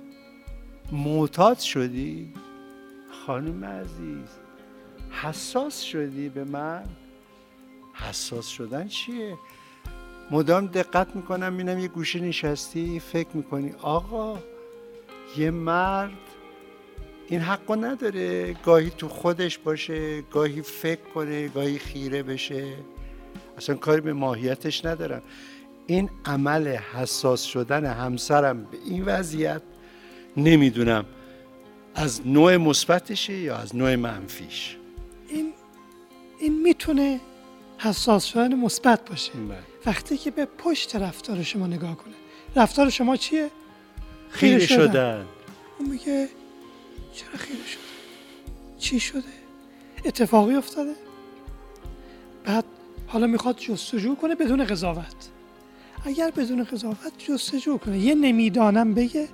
[0.92, 2.32] معتاد شدی؟
[3.26, 4.45] خانم عزیز.
[5.22, 6.84] حساس شدی به من؟
[7.94, 9.34] حساس شدن چیه؟
[10.30, 14.38] مدام دقت می‌کنم می‌بینم یه گوشه نشستی فکر می‌کنی آقا
[15.36, 16.12] یه مرد
[17.28, 18.52] این حقو نداره.
[18.52, 22.74] گاهی تو خودش باشه گاهی فکر کنه گاهی خیره بشه.
[23.56, 25.22] اصلا کاری به ماهیتش ندارم.
[25.86, 29.62] این عمل حساس شدن همسرم به این وضعیت
[30.36, 31.04] نمی‌دونم
[31.94, 34.76] از نوع مثبتشه یا از نوع منفیش.
[36.38, 37.20] این می‌تونه
[37.78, 39.32] حساس شدن مثبت باشه.
[39.32, 39.58] بله.
[39.86, 42.14] وقتی که به پشت رفتار شما نگاه کنه.
[42.56, 43.50] رفتار شما چیه؟
[44.30, 45.26] خیره شدن.
[45.78, 46.28] اون میگه
[47.14, 47.80] چرا خیره شده
[48.78, 49.22] چی شده؟
[50.04, 50.94] اتفاقی افتاده؟
[52.44, 52.64] بعد
[53.06, 55.28] حالا می‌خواد جستجو کنه بدون قضاوت.
[56.04, 59.28] اگر بدون قضاوت جستجو کنه یه نمی‌دانم بگه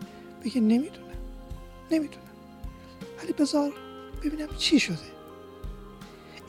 [0.45, 1.03] بگه نمی‌دونم.
[1.91, 2.23] نمی‌دونم.
[3.23, 3.73] ولی بذار
[4.25, 5.12] ببینم چی شده.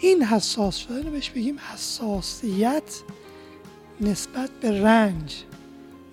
[0.04, 3.02] این حساس شدن بهش بگیم حساسیت
[4.02, 5.44] نسبت به رنج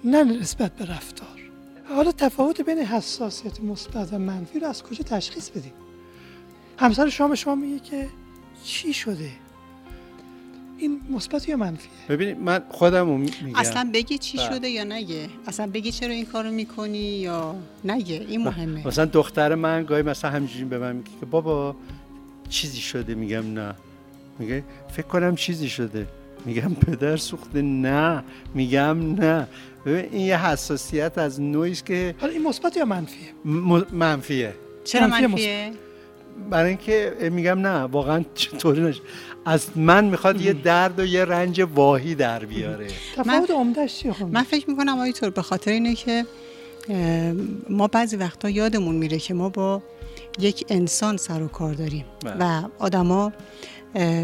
[0.04, 1.40] نه نسبت به رفتار.
[1.88, 5.72] حالا تفاوت بین حساسیت مثبت و منفی رو از کجا تشخیص بدیم؟
[6.78, 8.08] همسر شما به شما میگه که
[8.64, 9.30] چی شده؟
[10.78, 13.54] این مثبت یا منفیه؟ ببینید من خودم میگم.
[13.54, 14.50] اصلا بگی چی بله.
[14.50, 18.56] شده یا نگه؟ اصلا بگی چرا این کارو می‌کنی یا نگه؟ این بله.
[18.56, 18.86] مهمه.
[18.86, 21.76] مثلا دختر من گاهی مثلا همینجوری به من میگه که بابا
[22.50, 23.74] چیزی شده؟ میگم نه.
[24.38, 26.06] میگه فکر کنم چیزی شده.
[26.44, 28.22] میگم پدر سوخته؟ نه.
[28.54, 29.46] میگم نه.
[29.86, 33.28] ببین این یه حساسیت از نوعی که حالا این مثبت یا منفیه؟
[33.92, 34.54] منفیه.
[34.84, 35.72] چرا منفیه
[36.50, 39.00] برای اینکه میگم نه واقعا چطوری نشه
[39.44, 42.86] از من می‌خواد یه درد و یه رنج واهی در بیاره.
[43.16, 46.26] تفاوت عمدهش چیه خب؟ من فکر می‌کنم آیتور به خاطر اینه که
[47.70, 49.82] ما بعضی وقتا یادمون میره که ما با
[50.38, 52.04] یک انسان سر و کار داریم.
[52.24, 52.36] بله.
[52.40, 53.32] و آدما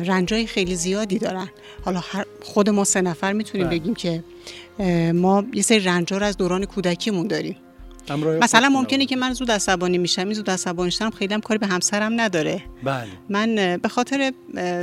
[0.06, 1.48] رنجای خیلی زیادی دارن.
[1.84, 2.02] حالا
[2.42, 3.78] خود ما سه نفر می‌تونیم بله.
[3.78, 4.24] بگیم که
[5.12, 7.56] ما یه سری رنجا رو از دوران کودکیمون داریم.
[8.40, 11.66] مثلا ممکنه که من زود عصبانی میشم این زود عصبانی شدم خیلی هم کاری به
[11.66, 12.62] همسرم نداره.
[12.84, 13.08] بله.
[13.28, 14.32] من به خاطر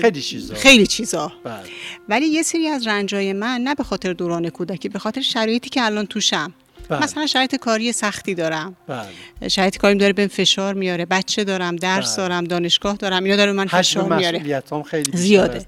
[0.02, 0.56] خیلی چیزا.
[0.56, 1.32] خیلی چیزا.
[1.44, 1.64] بله.
[2.10, 5.86] ولی یه سری از رنجای من نه به خاطر دوران کودکی به خاطر شرایطی که
[5.86, 6.54] الان توشم.
[6.90, 7.04] بله.
[7.04, 8.76] مثلا شرایط کاری سختی دارم.
[8.88, 9.50] بله.
[9.50, 11.06] شرایط کاری داره به فشار میاره.
[11.06, 12.28] بچه دارم درس بله.
[12.28, 14.64] دارم دانشگاه دارم اینا داره من فشار میاره.
[14.86, 15.66] خیلی زیاده.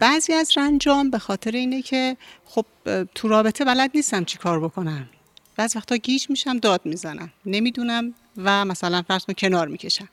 [0.00, 2.66] بعضی از رنجام به خاطر اینه که خب
[3.14, 5.08] تو رابطه بلد نیستم چی کار بکنم.
[5.56, 7.32] بعض وقتا گیج میشم داد می‌زنم.
[7.46, 10.08] نمی‌دونم و مثلا فرض کن کنار می‌کشم.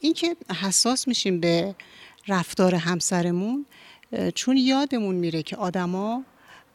[0.00, 1.74] اینکه حساس میشیم به
[2.28, 3.66] رفتار همسرمون
[4.34, 6.24] چون یادمون میره که آدما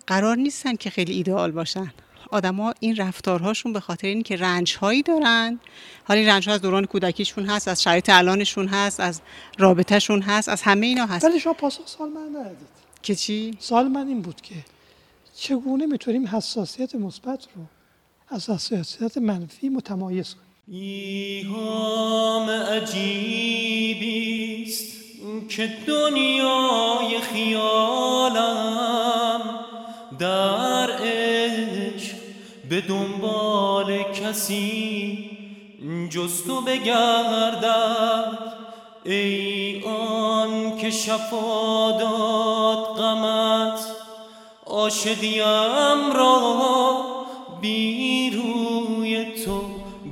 [0.07, 1.93] قرار نیستن که خیلی ایدئال باشن.
[2.31, 5.59] آدما این رفتارهاشون به خاطر اینکه رنج هایی دارن
[6.03, 9.21] حالا این رنج ها از دوران کودکیشون هست از شرایط الانشون هست از
[9.57, 11.25] رابطهشون هست از همه اینا هست.
[11.25, 12.67] ولی شما پاسخ سال من ندادید.
[13.01, 14.55] که چی؟ سال من این بود که
[15.35, 17.61] چگونه می‌تونیم حساسیت مثبت رو
[18.29, 24.05] از حساسیت منفی متمایز کنیم؟ ایهام عجیبیست
[25.49, 28.61] که دنیای خیالم
[30.19, 30.89] در
[32.69, 35.29] به دنبال کسی
[36.09, 38.55] جز تو بگردد.
[39.05, 43.79] ای آن که شفا داد غمت
[44.65, 47.01] آشدیم را
[47.61, 49.61] بی روی تو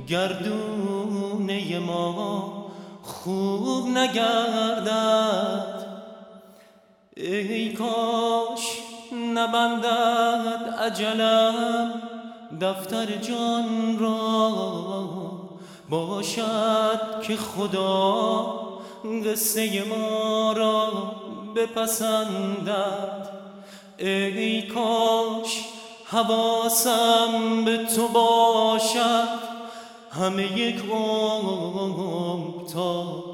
[0.08, 2.66] گردونه ما
[3.02, 5.74] خوب نگردد.
[7.16, 8.78] ای کاش
[9.34, 12.03] نبندد عجلم
[12.60, 14.50] دفتر جان را
[15.90, 18.64] باشد که خدا
[19.26, 21.14] قصه ما را
[21.56, 23.28] بپسندد.
[23.98, 25.64] ای کاش
[26.06, 29.54] حواسم به تو باشد.
[30.10, 33.24] همه یک عمر تا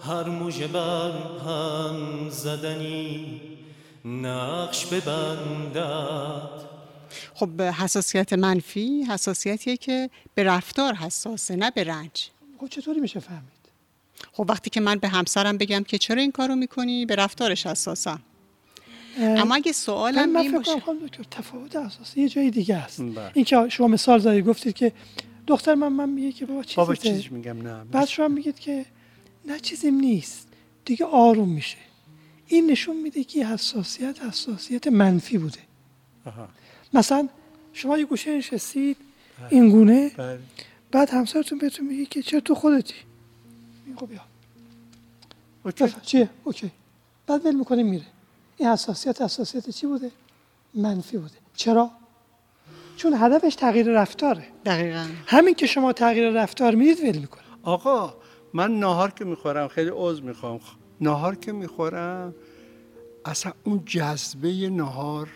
[0.00, 1.10] هر موجه بر
[1.46, 3.40] هم زدنی
[4.04, 6.67] نقش ببندد.
[7.38, 12.30] خب حساسیت منفی حساسیتیه که به رفتار حساسه نه به رنج.
[12.60, 13.58] خب چطوری میشه فهمید؟
[14.32, 18.20] خب وقتی که من به همسرم بگم که چرا این کارو می‌کنی؟ به رفتارش حساسم.
[19.18, 20.74] اما اگه سوالم این باشه
[21.06, 23.00] دکتر تفاوت اساسی یه جای دیگه است.
[23.00, 23.30] بله.
[23.34, 24.92] این که شما مثال زدید گفتید که
[25.46, 28.86] دختر من من میگه که بابا چیزی بابا چیزی میگم نه بعد شما میگید که
[29.44, 30.48] نه چیزیم نیست.
[30.84, 31.76] دیگه آروم میشه.
[32.46, 35.60] این نشون میده که حساسیت حساسیت منفی بوده.
[36.24, 36.48] آها.
[36.92, 37.28] مثلا
[37.72, 38.96] شما یه گوشه نشستید
[39.40, 39.48] بله.
[39.50, 40.38] این گونه بله.
[40.90, 42.94] بعد همسرتون بهتون میگه که چرا تو خودتی؟
[43.86, 44.20] میگه خب بیا.
[45.64, 45.94] اوکی.
[46.02, 46.70] چیه؟ اوکی.
[47.26, 48.04] بعد ول می‌کنه میره.
[48.56, 50.10] این حساسیت حساسیت چی بوده؟
[50.74, 51.34] منفی بوده.
[51.54, 51.90] چرا؟
[52.96, 54.44] چون هدفش تغییر رفتاره.
[54.64, 55.06] دقیقا.
[55.26, 57.42] همین که شما تغییر رفتار می‌دید ول می‌کنه.
[57.62, 58.14] آقا
[58.52, 60.60] من ناهار که می‌خورم خیلی عوض می‌خوام.
[61.00, 62.34] ناهار که می‌خورم
[63.24, 65.28] اصلا اون جذبه ناهار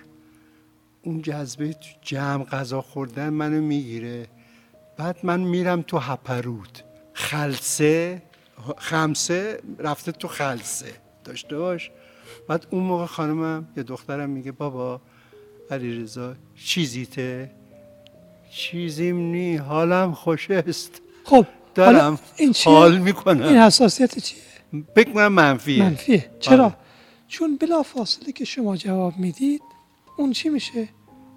[1.03, 4.27] اون جذبه تو جمع غذا خوردن منو می‌گیره.
[4.97, 6.79] بعد من میرم تو هپرود
[7.12, 8.23] خلصه
[8.77, 10.87] خمسه رفته تو خلصه
[11.25, 11.91] داشته باش
[12.49, 15.01] بعد اون موقع خانمم یه دخترم میگه بابا
[15.71, 16.35] علی رضا
[16.65, 17.51] چیزیته؟
[18.51, 21.01] چیزیم نی حالم خوش است.
[21.25, 23.43] خب دارم این حال می‌کنم.
[23.43, 24.43] این حساسیت چیه؟
[24.97, 25.83] بکنم منفیه.
[25.83, 26.31] منفیه.
[26.41, 26.75] چرا؟ آره.
[27.29, 29.62] چون بلا فاصله که شما جواب می‌دید
[30.16, 30.88] اون چی میشه؟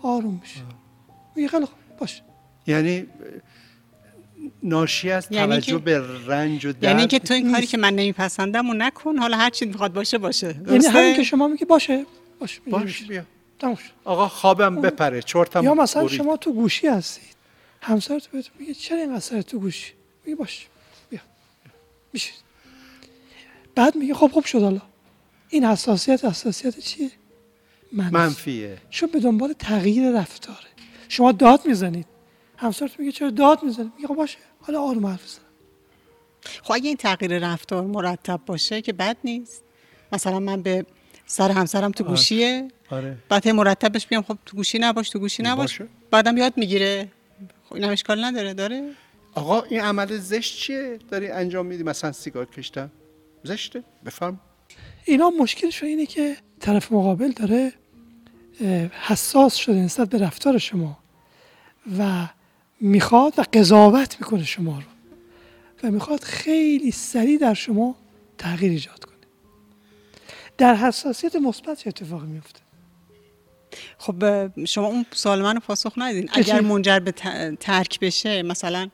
[0.02, 0.60] آروم میشه
[1.36, 2.24] میگه خیلی خوب باشه
[2.68, 3.08] یعنی
[4.64, 7.94] ناشی از یعنی توجه به رنج و درد یعنی که تو این کاری که من
[7.94, 10.56] نمیپسندم و نکن حالا هر چی می‌خواد باشه باشه.
[10.68, 12.06] یعنی همین که شما میگی باشه.
[12.40, 13.24] باشه باش بیا.
[14.06, 17.36] آقا خوابم بپره چرتم یا مثلا شما تو گوشی هستید.
[17.82, 19.94] همسرت بهتون میگه چرا این سر تو گوشی؟
[20.26, 20.68] میگه باش
[21.10, 21.20] بیا.
[22.14, 22.32] میشه.
[23.76, 24.82] بعد میگه خب خوب شد حالا.
[25.50, 27.12] این حساسیت حساسیت چیه؟
[27.96, 28.78] منفیه.
[28.90, 30.68] چون به دنبال تغییر رفتاره.
[31.10, 32.06] شما داد می‌زنید.
[32.58, 34.38] همسرت میگه چرا داد می‌زنید؟ میگه خب باشه.
[34.62, 35.42] حالا آروم حرف بزن.
[36.64, 39.64] خب اگه این تغییر رفتار مرتب باشه که بد نیست.
[40.12, 40.86] مثلا من به
[41.26, 42.12] سر همسرم تو آره.
[42.12, 42.68] گوشیه.
[42.90, 43.18] آره.
[43.30, 45.82] بعد مرتبش بیام خب تو گوشی نباش تو گوشی نباش.
[46.12, 47.12] بعدم یاد می‌گیره.
[47.70, 48.92] خب این اشکال نداره داره؟
[49.34, 52.92] آقا این عمل زشت چیه؟ داری انجام میدی؟ مثلا سیگار کشتن.
[53.44, 53.84] زشته.
[54.06, 54.40] بفهم
[55.06, 57.74] اینا مشکلش اینه که طرف مقابل داره
[59.02, 60.98] حساس شده نسبت به رفتار شما
[61.98, 62.28] و
[62.82, 64.86] می‌خواد و قضاوت می‌کنه شما رو
[65.84, 67.96] و می‌خواد خیلی سریع در شما
[68.38, 69.16] تغییر ایجاد کنه.
[70.58, 72.60] در حساسیت مثبت چه اتفاقی میفته؟
[73.98, 77.12] خب شما اون سوال منو پاسخ ندیدین اگر منجر به
[77.60, 78.90] ترک بشه مثلا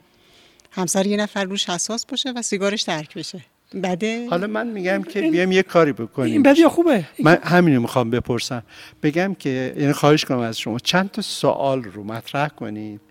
[0.72, 3.42] همسر یه نفر روش حساس باشه و سیگارش ترک بشه.
[3.84, 6.32] بده؟ حالا من میگم که بیام یه کاری بکنیم.
[6.32, 8.64] این بده یا خوبه؟ من همینو می‌خوام بپرسم.
[9.04, 13.02] بگم که یعنی خواهش کنم از شما چند تا سوال رو مطرح کنید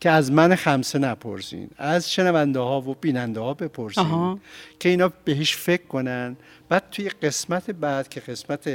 [0.00, 1.68] که از من خمسه نپرسین.
[1.78, 4.40] از شنونده ها و بیننده ها بپرسین
[4.80, 6.36] که اینا بهش فکر کنن.
[6.68, 8.68] بعد توی قسمت بعد که قسمت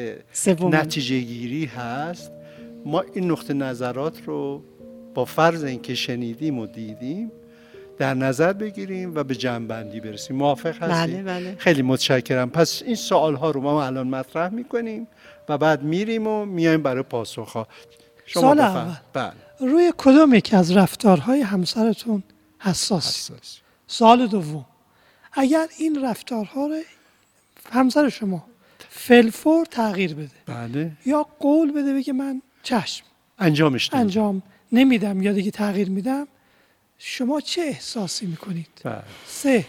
[0.62, 2.32] نتیجه گیری هست
[2.86, 4.64] ما این نقطه نظرات رو
[5.14, 7.32] با فرض اینکه شنیدیم و دیدیم
[8.00, 11.56] در نظر بگیریم و به جنبندی برسیم موافق هستی؟ بله بله.
[11.60, 15.08] خیلی متشکرم پس این سوال ها رو ما الان مطرح می‌کنیم
[15.50, 17.68] و بعد میریم و میایم برای پاسخ ها
[18.26, 19.34] شما سال اول بله.
[19.60, 22.24] روی کدوم یکی از رفتارهای همسرتون
[22.60, 23.60] حساس, حساس.
[23.88, 24.66] سال دوم
[25.34, 26.76] اگر این رفتارها رو
[27.72, 28.44] همسر شما
[28.90, 30.92] فلفور تغییر بده بله.
[31.06, 33.06] یا قول بده بگه من چشم
[33.40, 36.28] انجامش انجام نمیدم یا دیگه تغییر میدم
[37.02, 39.04] شما چه احساسی می‌کنید؟ بله.
[39.28, 39.66] سه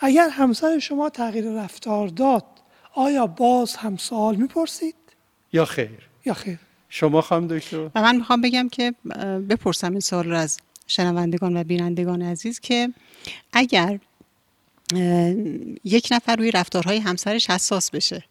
[0.00, 2.44] اگر همسر شما تغییر رفتار داد
[2.94, 4.94] آیا باز هم سوال می‌پرسید؟
[5.52, 6.08] یا خیر.
[6.24, 6.58] یا خیر.
[6.88, 8.94] شما خواهم دکتر؟ و من می‌خوام بگم که
[9.48, 12.92] بپرسم این سوال رو از شنوندگان و بینندگان عزیز که
[13.52, 13.98] اگر
[15.84, 18.24] یک نفر روی رفتارهای همسرش حساس بشه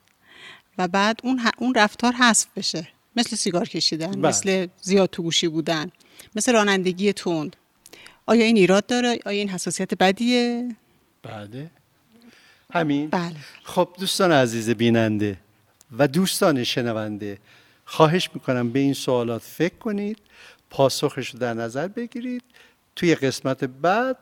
[0.77, 4.29] و بعد اون, اون رفتار حذف بشه مثل سیگار کشیدن بله.
[4.29, 5.91] مثل زیاد تو گوشی بودن
[6.35, 7.55] مثل رانندگی تند
[8.29, 10.75] آیا این ایراد داره؟ آیا این حساسیت بدیه؟
[11.23, 11.69] بله.
[12.73, 13.09] همین.
[13.09, 13.35] بله.
[13.63, 15.37] خب دوستان عزیز بیننده
[15.97, 17.37] و دوستان شنونده
[17.85, 20.17] خواهش می‌کنم به این سوالات فکر کنید
[20.69, 22.43] پاسخش رو در نظر بگیرید.
[22.95, 24.17] توی قسمت بعد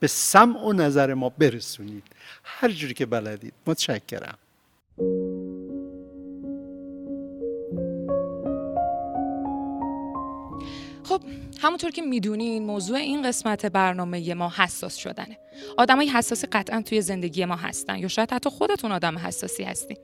[0.00, 2.04] به سمع و نظر ما برسونید.
[2.44, 3.52] هر جوری که بلدید.
[3.66, 4.38] متشکرم.
[11.04, 11.20] خب
[11.58, 15.38] همونطور که می‌دونین موضوع این قسمت برنامه ما حساس شدنه.
[15.78, 19.96] آدمای حساسی قطعا توی زندگی ما هستن یا شاید حتی خودتون آدم حساسی هستین.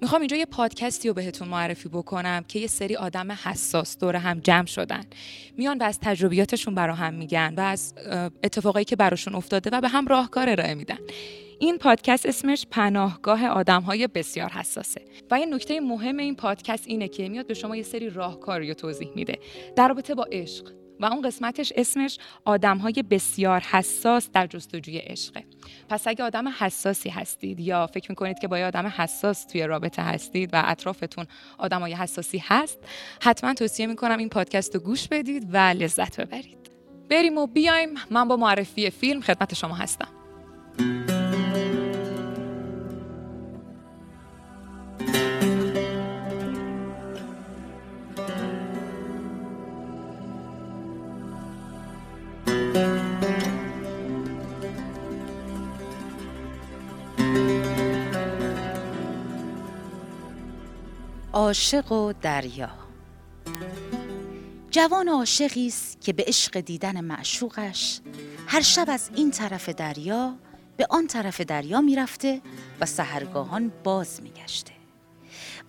[0.00, 4.40] می‌خوام اینجا یه پادکستی رو بهتون معرفی بکنم که یه سری آدم حساس دور هم
[4.40, 5.04] جمع شدن.
[5.56, 7.94] میان و از تجربیاتشون برا هم میگن و از
[8.44, 10.98] اتفاقایی که براشون افتاده و به هم راهکار ارائه میدن.
[11.58, 17.08] این پادکست اسمش پناهگاه آدم های بسیار حساسه و یه نکته مهم این پادکست اینه
[17.08, 19.38] که میاد به شما یه سری راهکاری توضیح میده.
[19.76, 25.44] در رابطه با عشق و اون قسمتش اسمش آدم های بسیار حساس در جستجوی عشقه.
[25.88, 30.02] پس اگه آدم حساسی هستید یا فکر می‌کنید که با یه آدم حساس توی رابطه
[30.02, 31.26] هستید و اطرافتون
[31.58, 32.78] آدم های حساسی هست
[33.22, 36.70] حتما توصیه می‌کنم این پادکست رو گوش بدید و لذت ببرید.
[37.10, 37.90] بریم و بیایم.
[38.10, 40.08] من با معرفی فیلم خدمت شما هستم.
[61.46, 62.70] عاشق و دریا.
[64.70, 68.00] جوان عاشقی است که به عشق دیدن معشوقش
[68.46, 70.34] هر شب از این طرف دریا
[70.76, 72.40] به آن طرف دریا می‌رفته
[72.80, 74.72] و سهرگاهان باز میگشته.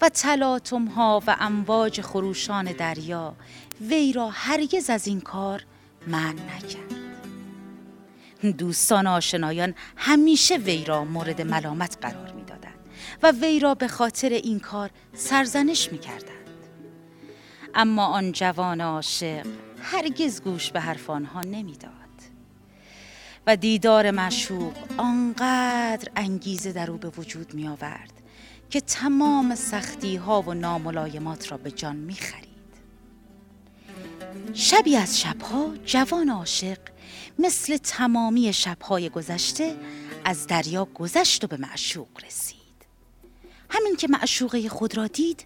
[0.02, 3.36] و تلاطم ها و امواج خروشان دریا
[3.82, 5.66] وی را هرگز از این کار
[6.08, 6.98] من نکرد.
[8.58, 12.34] دوستان آشنایان همیشه وی را مورد ملامت قرار
[13.24, 16.38] و وی را به خاطر این کار سرزنش می کردند.
[17.76, 19.48] اما آن جوان عاشق
[19.82, 21.92] هرگز گوش به حرف آنها نمی‌داد
[23.48, 28.14] و دیدار مشوق آنقدر انگیزه در او به وجود می آورد
[28.70, 32.48] که تمام سختی ها و ناملایمات را به جان می خرید.
[34.54, 36.80] شبی از شبها جوان عاشق
[37.40, 39.76] مثل تمامی شبهای گذشته
[40.26, 42.57] از دریا گذشت و به معشوق رسید
[43.70, 45.46] همین که معشوقه خود را دید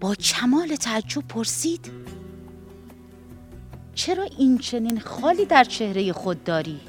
[0.00, 1.90] با کمال تعجب پرسید
[3.94, 6.80] چرا این چنین خالی در چهره خود داری؟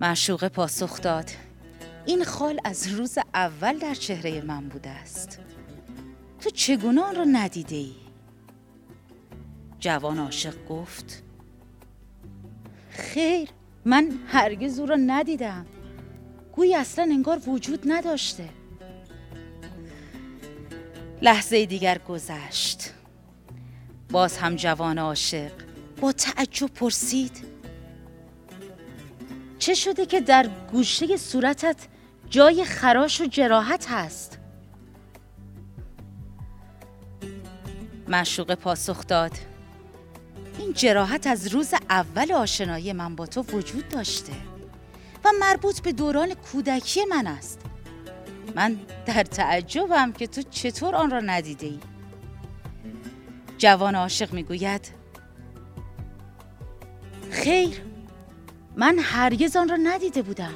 [0.00, 1.30] معشوقه پاسخ داد
[2.06, 5.38] این خال از روز اول در چهره من بوده است
[6.40, 7.94] تو چگونه آن را ندیده ای؟
[9.78, 11.22] جوان عاشق گفت
[12.90, 13.48] خیر
[13.84, 15.66] من هرگز او را ندیدم
[16.52, 18.48] گویی اصلا انگار وجود نداشته.
[21.22, 22.90] لحظه دیگر گذشت.
[24.10, 25.52] باز هم جوان عاشق.
[26.00, 27.50] با تعجب پرسید
[29.58, 31.76] چه شده که در گوشه صورتت
[32.30, 34.38] جای خراش و جراحت هست؟
[38.08, 39.32] معشوق پاسخ داد
[40.58, 44.49] این جراحت از روز اول آشنایی من با تو وجود داشته.
[45.24, 47.60] و مربوط به دوران کودکی من است.
[48.56, 51.80] من در تعجبم که تو چطور آن را ندیده ای؟
[53.58, 54.88] جوان عاشق می‌گوید
[57.30, 57.82] خیر
[58.76, 60.54] من هرگز آن را ندیده بودم.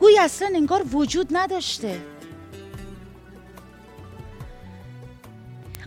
[0.00, 2.00] گوی اصلا انگار وجود نداشته.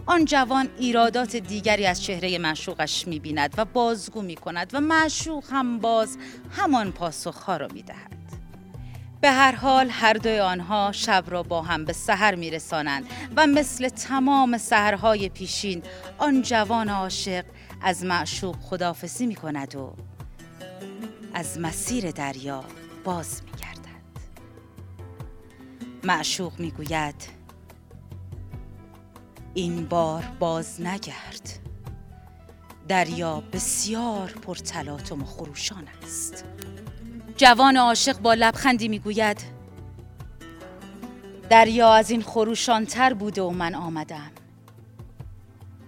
[0.08, 6.18] آن جوان ایرادات دیگری از چهره معشوقش می‌بیند و بازگو می‌کند و معشوق هم باز
[6.52, 8.16] همان پاسخها را می‌دهد.
[9.22, 13.90] به هر حال هر دوی آنها شب را با هم به سحر میرسانند و مثل
[13.90, 15.84] تمام سحرهای پیشین
[16.18, 17.46] آن جوان عاشق
[17.82, 19.94] از معشوق خدافسی می کند و
[21.34, 22.64] از مسیر دریا
[23.04, 23.86] باز می گردد
[26.04, 27.35] معشوق می گوید
[29.58, 31.60] این بار باز نگرد.
[32.88, 36.46] دریا بسیار پرتلاطم و خروشان است.
[37.38, 39.42] جوان عاشق با لبخندی می‌گوید
[41.50, 44.32] دریا از این خروشانتر بوده و من آمدم.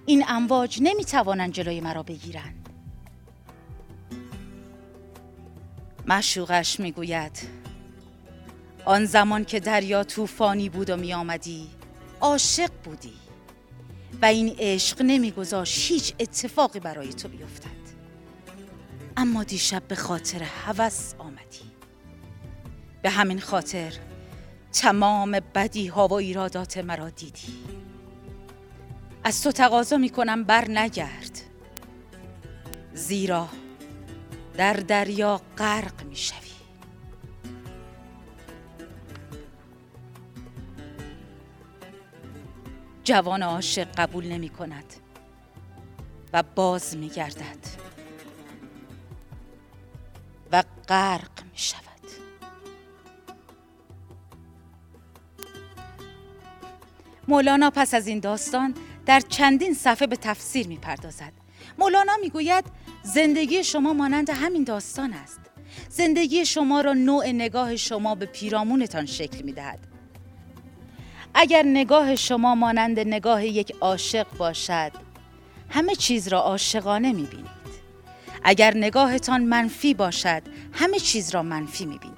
[0.05, 2.69] این امواج نمی‌توانند جلوی مرا بگیرند.
[6.05, 7.39] معشوقش می‌گوید
[8.85, 11.69] آن زمان که دریا طوفانی بود و می آمدی
[12.21, 13.26] عاشق بودی.
[14.21, 17.67] و این عشق نمیگذاشت هیچ اتفاقی برای تو بیفتد.
[19.17, 21.71] اما دیشب به خاطر هوس آمدی.
[23.01, 23.93] به همین خاطر
[24.73, 27.53] تمام بدی ها و ایرادات مرا دیدی.
[29.23, 31.41] از تو تقاضا می کنم بر نگرد.
[32.93, 33.49] زیرا
[34.57, 36.46] در دریا غرق می شوی
[43.07, 44.93] جوان عاشق قبول نمی کند
[46.33, 47.57] و باز می گردد
[50.51, 51.81] و غرق می شود.
[57.27, 58.73] مولانا پس از این داستان
[59.05, 61.33] در چندین صفحه به تفسیر می پردازد.
[61.77, 62.65] مولانا می گوید
[63.03, 65.39] زندگی شما مانند همین داستان است.
[65.89, 69.96] زندگی شما را نوع نگاه شما به پیرامونتان شکل می دهد.
[71.39, 74.91] اگر نگاه شما مانند نگاه یک عاشق باشد
[75.69, 77.47] همه چیز را عاشقانه می بینید
[78.43, 80.41] اگر نگاهتان منفی باشد
[80.73, 82.17] همه چیز را منفی می‌بینید.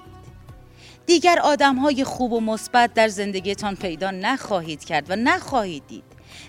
[1.06, 6.04] دیگر آدم های خوب و مثبت در زندگیتان پیدا نخواهید کرد و نخواهید دید.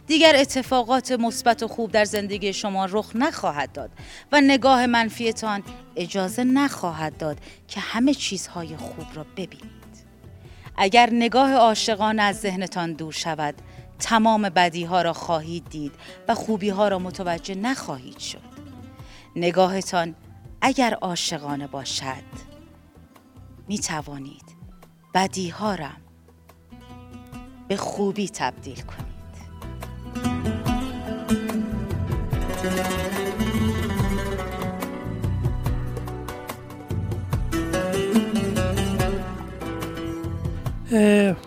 [0.07, 3.91] دیگر اتفاقات مثبت و خوب در زندگی شما رخ نخواهد داد
[4.31, 5.63] و نگاه منفیتان
[5.95, 9.81] اجازه نخواهد داد که همه چیزهای خوب را ببینید.
[10.75, 13.55] اگر نگاه عاشقان از ذهنتان دور شود
[13.99, 15.91] تمام بدی ها را خواهید دید
[16.27, 18.51] و خوبی ها را متوجه نخواهید شد.
[19.35, 20.15] نگاهتان
[20.61, 22.51] اگر عاشقانه باشد
[23.67, 24.45] می توانید
[25.13, 25.89] بدیها را
[27.67, 29.11] به خوبی تبدیل کنید.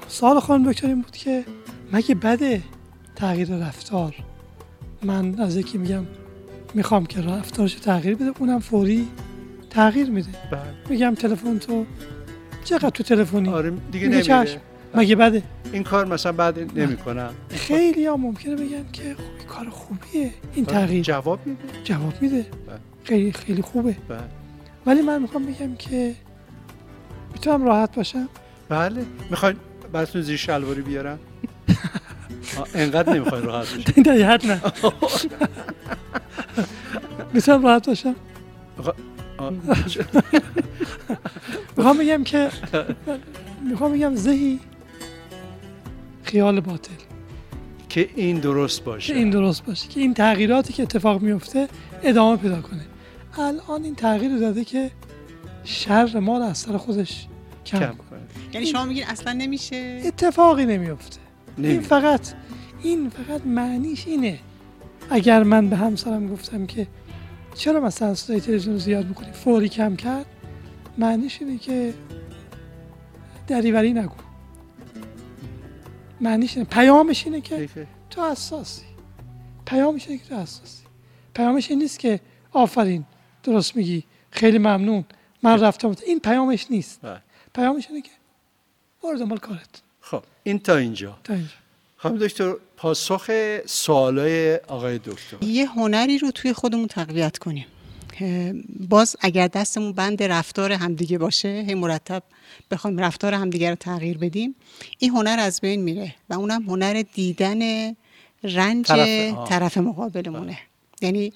[0.09, 1.45] سال خانم دکتر این بود که
[1.93, 2.63] مگه بده
[3.17, 4.15] تغییر رفتار؟
[5.03, 6.07] من از یکی میگم
[6.75, 9.09] می‌خوام که رفتارش تغییر بده اونم فوری
[9.71, 10.29] تغییر میده.
[10.51, 10.61] بله.
[10.89, 11.87] میگم تلفن تو
[12.65, 14.61] چقدر تو تلفنی؟ آره دیگه نمیده
[14.95, 15.43] مگه بده؟
[15.73, 17.35] این کار مثلا بعد نمی‌کنم.
[17.49, 20.31] خیلی ها ممکنه بگن که خوبی کار خوبیه.
[20.55, 21.03] این آره، تغییر.
[21.03, 21.63] جواب میده.
[21.85, 22.47] جواب میده.
[22.67, 22.79] بله.
[23.05, 23.97] خیلی خیلی خوبه.
[24.09, 24.19] بله.
[24.87, 26.15] ولی من می‌خوام بگم که
[27.33, 28.29] می‌تونم راحت باشم.
[28.69, 29.05] بله.
[29.31, 29.55] می‌خوای
[29.93, 31.19] براتون زیر شلواری بیارم
[32.75, 34.63] انقدر نمی‌خوای راحت باشی نه.
[37.35, 38.15] می‌تونم راحت باشم؟
[41.77, 42.49] می‌خوام بگم که
[43.71, 44.61] می‌خوام بگم زهی
[46.23, 46.91] خیال باطل.
[47.89, 49.13] که این درست باشه.
[49.13, 49.89] که این درست باشه.
[49.89, 51.69] که این تغییراتی که اتفاق میفته
[52.03, 52.87] ادامه پیدا کنه.
[53.39, 54.91] الان این تغییر داده که
[55.65, 57.27] شر ما رو از سر خودش
[57.67, 58.21] کم, کم کنه
[58.53, 61.19] یعنی شما میگین اصلا نمیشه؟ اتفاقی نمیفته.
[61.59, 62.35] این فقط
[62.83, 64.39] این فقط معنیش اینه.
[65.11, 66.87] اگر من به همسرم گفتم که
[67.55, 70.27] چرا مثلا صدای تلویزیون زیاد می‌کنی؟ فوری کم کرد.
[70.99, 71.95] معنیش اینه که
[73.47, 74.15] دریوری نگو.
[76.21, 76.69] معنیش اینه.
[76.69, 77.69] پیامش اینه که
[78.11, 78.83] تو اساسی
[79.67, 80.85] پیامش اینه که تو اساسی
[81.35, 82.21] پیامش این نیست که
[82.53, 83.05] آفرین
[83.43, 85.05] درست میگی خیلی ممنون.
[85.43, 87.01] من رفتم این پیامش نیست.
[87.03, 87.21] بله.
[87.55, 88.11] پیامش اینه که؟
[89.03, 89.83] برو دنبال کارت.
[90.01, 91.19] خب این تا اینجا.
[91.25, 91.51] تا اینجا.
[91.97, 93.31] خانم دکتر پاسخ
[93.67, 95.45] سوالای آقای دکتر.
[95.45, 97.67] یه هنری رو توی خودمون تقویت کنیم.
[98.89, 102.23] باز اگر دستمون بند رفتار همدیگه باشه هی مرتب
[102.71, 104.55] بخوایم رفتار همدیگه رو تغییر بدیم
[104.99, 107.91] این هنر از بین میره و اونم هنر دیدن
[108.43, 110.59] رنج طرف, طرف مقابلمونه.
[111.03, 111.33] یعنی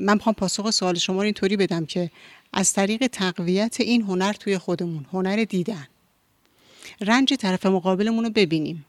[0.00, 2.10] من می‌خوام پاسخ سوال شما رو اینطوری بدم که
[2.58, 5.86] از طریق تقویت این هنر توی خودمون هنر دیدن.
[7.00, 8.86] رنج طرف مقابلمون رو ببینیم.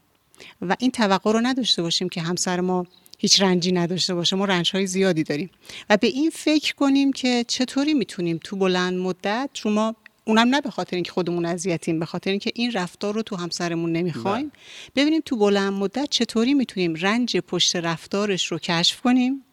[0.62, 2.86] و این توقع رو نداشته باشیم که همسر ما
[3.18, 4.36] هیچ رنجی نداشته باشه.
[4.36, 5.50] ما رنج های زیادی داریم.
[5.90, 9.94] و به این فکر کنیم که چطوری می‌تونیم تو بلند مدت شما
[10.24, 13.92] اونم نه به خاطر اینکه خودمون اذیتیم به خاطر اینکه این رفتار رو تو همسرمون
[13.92, 14.48] نمی‌خوایم.
[14.48, 14.52] بله.
[14.96, 19.44] ببینیم تو بلند مدت چطوری می‌تونیم رنج پشت رفتارش رو کشف کنیم.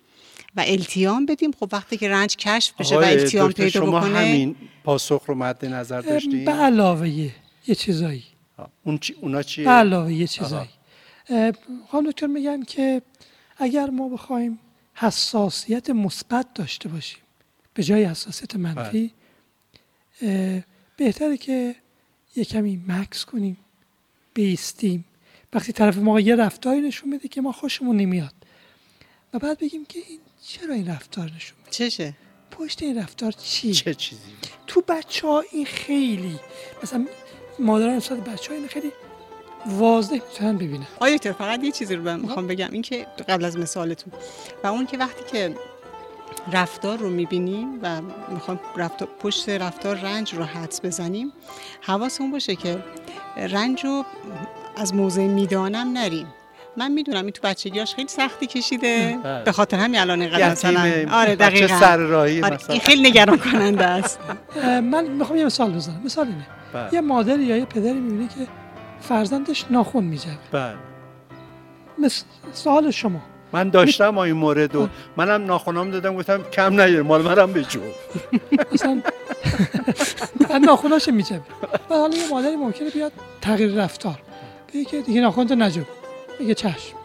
[0.55, 1.51] و التیام بدیم.
[1.51, 6.01] خب وقتی که رنج کشف بشه و التیام پیدا شما همین پاسخ رو مد نظر
[6.01, 8.23] داشتین؟ به علاوه یه چیزایی.
[8.83, 10.69] اون چی اونا چیه؟ به علاوه یه چیزایی.
[11.91, 13.01] خانم دکتر میگن که
[13.57, 14.59] اگر ما بخوایم
[14.93, 17.19] حساسیت مثبت داشته باشیم
[17.73, 19.11] به جای حساسیت منفی
[20.21, 20.63] بله.
[20.97, 21.75] بهتره که
[22.35, 23.57] یه کمی مکس کنیم
[24.33, 25.05] بیستیم.
[25.53, 28.33] وقتی طرف ما یه رفتاری نشون بده که ما خوشمون نمیاد.
[29.33, 32.13] و بعد بگیم که این چرا این رفتار نشون میده؟ چشه؟
[32.51, 34.21] پشت این رفتار چی؟ چه چیزی؟
[34.67, 36.39] تو بچه ها این خیلی
[36.83, 37.05] مثلا
[37.59, 38.91] مادران نسبت بچه ها این خیلی
[39.65, 40.87] واضح می‌تونن ببینن.
[40.99, 44.13] آیا فقط یه چیزی رو می‌خوام بگم این که قبل از مثالتون.
[44.63, 45.55] و اون که وقتی که
[46.51, 51.33] رفتار رو می‌بینیم و می‌خوام رفتار پشت رفتار رنج رو حدس بزنیم
[51.81, 52.83] حواسمون باشه که
[53.37, 54.05] رنج رو
[54.77, 56.27] از موضع می‌دانم نریم.
[56.77, 59.17] من می‌دونم این تو بچگیاش خیلی سختی کشیده.
[59.45, 61.79] به خاطر همین الان اینقدر مثلا آره دقیقاً.
[61.79, 64.19] سر راهی آره این خیلی نگران کننده است
[64.65, 66.01] من می‌خوام یه مثال بزنم.
[66.05, 66.47] مثال اینه.
[66.73, 66.93] بله.
[66.93, 68.47] یه مادری یا یه پدری می‌بینه که
[69.01, 70.33] فرزندش ناخون میجوه.
[70.51, 70.75] بله.
[71.97, 72.23] مثل
[72.53, 73.21] سوال شما.
[73.53, 77.79] من داشتم این مورد و منم ناخونام دادم گفتم کم نگیر مال منم بجو
[78.73, 79.01] مثلا
[80.49, 81.39] من ناخوناش میجوه.
[81.89, 83.11] و حالا یه مادری ممکنه بیاد
[83.41, 84.19] تغییر رفتار.
[84.73, 85.81] بگه که دیگه ناخونت نجو
[86.39, 86.95] میگه چشم.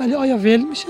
[0.00, 0.88] ولی آیا ول میشه؟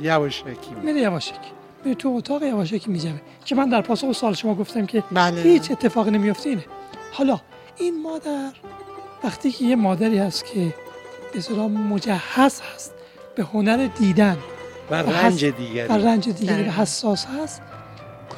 [0.00, 0.50] یواشکی.
[0.82, 1.38] میره یواشکی.
[1.84, 5.42] میره تو اتاق یواشکی میجوه که من در پاسخ سوال شما گفتم که بله.
[5.42, 6.64] هیچ اتفاقی نمیفته اینه.
[7.12, 7.40] حالا
[7.76, 8.52] این مادر
[9.24, 10.74] وقتی که یه مادری هست که
[11.32, 12.94] به مجهز هست
[13.36, 14.38] به هنر دیدن
[14.90, 15.88] و رنج دیگری.
[15.88, 17.62] و رنج دیگری و حساس هست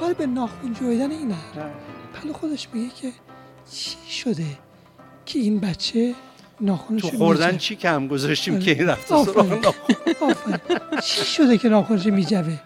[0.01, 1.35] کار به ناخون جویدن اینه
[2.15, 3.13] پل خودش میگه که
[3.73, 4.47] چی شده
[5.27, 6.15] که این بچه
[6.99, 10.59] تو خوردن چی کم گذاشتیم که این رفت سراغ ناخون
[11.03, 12.59] چی شده که ناخونش میجوه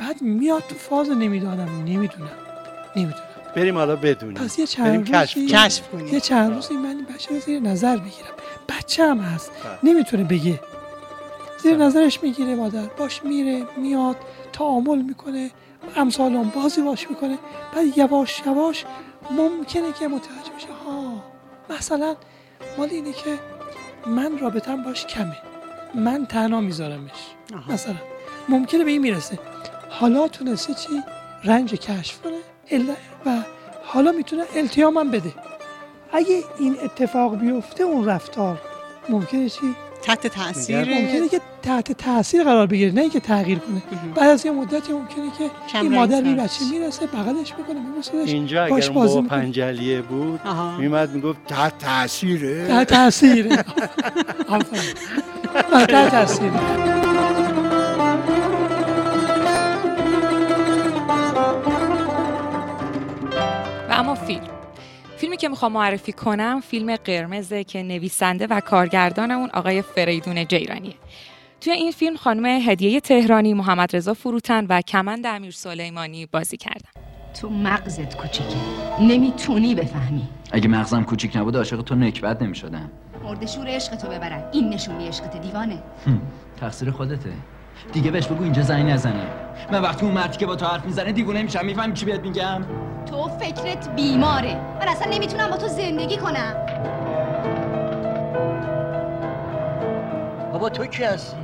[0.00, 2.30] بعد میاد تو فاز نمی‌دانم نمی‌دونم.
[2.96, 3.22] نمی‌دونم.
[3.56, 4.34] بریم حالا بدونیم.
[4.34, 6.06] پس یه چند کشف, کشف کنیم.
[6.06, 8.34] یه چند روزی من این بچه رو زیر نظر بگیرم.
[8.68, 9.50] بچه هم هست.
[9.82, 9.92] بله.
[9.92, 10.60] نمی‌تونه بگه.
[11.62, 11.76] زیر.
[11.76, 12.86] نظرش می‌گیره مادر.
[12.86, 14.16] باش میره میاد
[14.52, 15.50] تعامل می‌کنه
[15.96, 17.38] امثال بازی باش می‌کنه.
[17.76, 18.84] بعد یواش یواش
[19.30, 20.68] ممکنه که متوجه بشه.
[20.86, 21.24] ها
[21.70, 22.16] مثلا
[22.78, 23.38] مال اینه که
[24.06, 25.36] من رابطم باش کمه.
[25.94, 27.10] من تنها میذارمش.
[27.68, 27.94] مثلا
[28.48, 29.38] ممکنه به این می‌رسه.
[29.90, 31.02] حالا تونسته چی؟
[31.44, 32.38] رنج کشف کنه
[33.26, 33.42] و
[33.84, 35.34] حالا می‌تونه التیام بده.
[36.12, 38.60] اگه این اتفاق بیفته اون رفتار
[39.08, 43.82] ممکنه چی؟ تحت تاثیر ممکنه که تحت تاثیر قرار بگیره نه اینکه تغییر کنه.
[44.14, 45.50] بعد از یه مدتی ممکنه که
[45.80, 50.40] این مادر به بچه می‌رسه بغلش می‌کنه می‌رسه اینجا اگر بابا پنجلیه بود
[50.78, 53.56] میمد می‌گفت تحت تاثیره تحت تاثیره
[55.88, 56.52] تحت تاثیره
[63.90, 64.61] اما فیلم.
[65.32, 70.94] فیلمی که می‌خوام معرفی کنم فیلم قرمزه که نویسنده و کارگردان اون آقای فریدون جیرانیه.
[71.60, 76.90] توی این فیلم خانم هدیه تهرانی محمد رضا فروتن و کمند امیر سلیمانی بازی کردن.
[77.40, 78.56] تو مغزت کوچیکه.
[79.00, 80.28] نمی‌تونی بفهمی.
[80.52, 82.90] اگه مغزم کوچیک نبود عاشق تو نکبت نمی‌شدم.
[83.24, 84.44] مرد شور عشق ببرن.
[84.52, 85.82] این نشونی عشقت دیوانه.
[86.60, 87.32] تقصیر خودته.
[87.92, 89.26] دیگه بهش بگو اینجا زنگ نزنه.
[89.72, 91.66] من وقتی اون مردی که با تو حرف می‌زنه دیوونه میشم.
[91.66, 92.64] می‌فهمی چی بهت میگم؟
[93.06, 94.54] تو فکرت بیماره.
[94.80, 96.66] من اصلا نمی‌تونم با تو زندگی کنم.
[100.52, 101.36] بابا تو کی هستی؟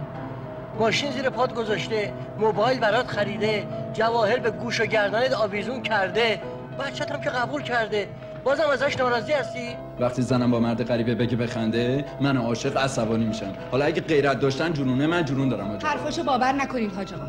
[0.79, 6.41] ماشین زیر پات گذاشته موبایل برات خریده جواهر به گوش و گردنت آویزون کرده.
[6.81, 8.09] بچت هم که قبول کرده.
[8.45, 13.53] بازم ازش ناراضی هستی؟ وقتی زنم با مرد غریبه بگه بخنده من عاشق عصبانی میشم.
[13.71, 17.25] حالا اگه غیرت داشتن جنونه من جنون دارم حاج حرفاشو باور نکنید حاج آقا.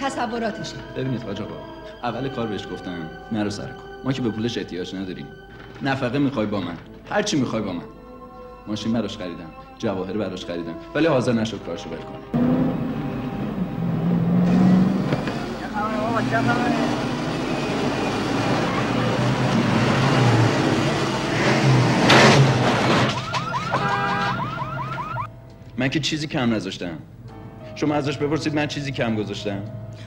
[0.00, 0.76] تصوراتشه.
[0.96, 4.94] ببینید حاج آقا اول کار بهش گفتم نرو سر کن ما که به پولش احتیاج
[4.94, 5.26] نداریم.
[5.82, 6.76] نفقه می‌خوای با من.
[7.10, 7.84] هر چی می‌خوای با من.
[8.66, 12.46] ماشین براش خریدم جواهر براش خریدم ولی حاضر نشد کارشو ول کنه
[25.78, 26.98] من که چیزی کم نذاشتم.
[27.76, 29.62] شما ازش بپرسید من چیزی کم گذاشتم.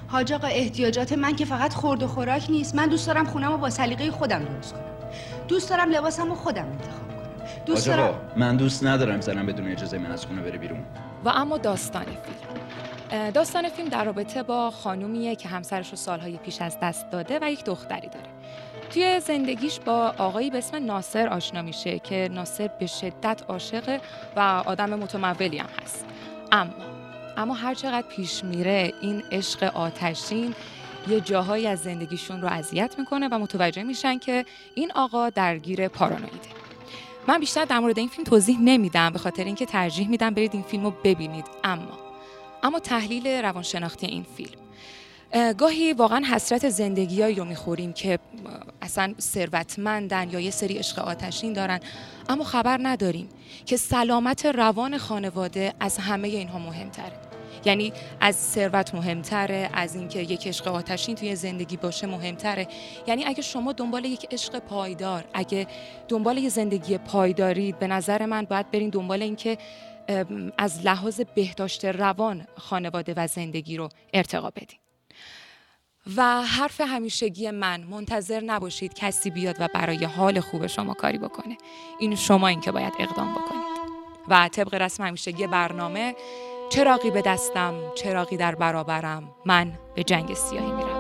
[0.08, 2.76] حاج آقا احتیاجات من که فقط خورد و خوراک نیست.
[2.76, 4.84] من دوست دارم خونم رو با سلیقه خودم درست کنم.
[5.48, 7.64] دوست دارم لباسم رو خودم انتخاب کنم.
[7.66, 10.80] دوست دارم من دوست ندارم زنم بدون اجازه من از خونه بره بیرون.
[11.26, 13.30] و اما داستان فیلم.
[13.30, 17.52] داستان فیلم در رابطه با خانومیه که همسرش رو سالهای پیش از دست داده و
[17.52, 18.28] یک دختری داره.
[18.90, 24.02] توی زندگیش با آقایی به اسم ناصر آشنا میشه که ناصر به شدت عاشقه
[24.36, 26.06] و آدم متمولی هم هست.
[26.52, 26.99] اما
[27.40, 30.56] اما هر چقدر پیش میره این عشق آتشین
[31.08, 36.50] یه جاهایی از زندگیشون رو اذیت می‌کنه و متوجه میشن که این آقا درگیر پارانویده.
[37.28, 40.64] من بیشتر در مورد این فیلم توضیح نمیدم به خاطر اینکه ترجیح میدم برید این
[40.64, 41.46] فیلم رو ببینید.
[41.64, 42.00] اما
[42.64, 44.60] اما تحلیل روانشناختی این فیلم.
[45.54, 48.20] گاهی واقعا حسرت زندگیایی رو می‌خوریم که
[48.82, 51.80] اصلا ثروتمندن یا یه سری عشق آتشین دارن.
[52.30, 53.30] اما خبر نداریم
[53.66, 57.29] که سلامت روان خانواده از همه اینها مهمتره.
[57.66, 62.68] یعنی از ثروت مهمتره از اینکه یک عشق آتشین توی زندگی باشه مهمتره.
[63.08, 65.68] یعنی اگه شما دنبال یک عشق پایدار اگه
[66.08, 69.58] دنبال یه زندگی پایدارید به نظر من باید برین دنبال اینکه
[70.58, 74.80] از لحاظ بهداشت روان خانواده و زندگی رو ارتقا بدین.
[76.16, 81.58] و حرف همیشگی من منتظر نباشید کسی بیاد و برای حال خوب شما کاری بکنه.
[82.00, 83.80] این شما این که باید اقدام بکنید.
[84.28, 86.16] و طبق رسم همیشگی برنامه
[86.70, 89.24] چراقی به دستم چراقی در برابرم.
[89.46, 91.00] من به جنگ سیاهی میرم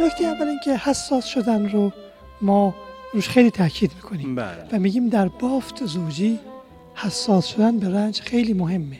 [0.00, 1.92] نکته اول اینکه حساس شدن رو
[2.40, 2.74] ما
[3.12, 4.34] روش خیلی تاکید می‌کنیم.
[4.34, 4.68] بله.
[4.72, 6.40] و میگیم در بافت زوجی
[6.94, 8.98] حساس شدن به رنج خیلی مهمه.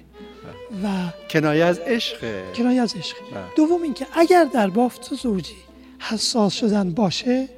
[0.85, 0.89] و
[1.31, 2.53] کنایه از عشق.
[2.53, 3.17] کنایه از عشق.
[3.57, 5.57] دوم اینکه اگر در بافت زوجی
[5.99, 7.49] حساس شدن باشه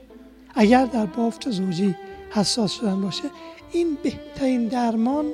[0.55, 1.95] اگر در بافت زوجی
[2.31, 3.23] حساس شدن باشه
[3.73, 5.27] این بهترین درمان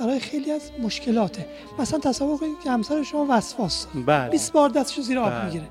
[0.00, 1.46] برای خیلی از مشکلاته.
[1.78, 3.86] مثلا تصور کنید که همسر شما وسواس.
[4.06, 4.30] بله.
[4.30, 5.44] 20 بار دستشو زیر آب بله.
[5.44, 5.64] می‌گیره.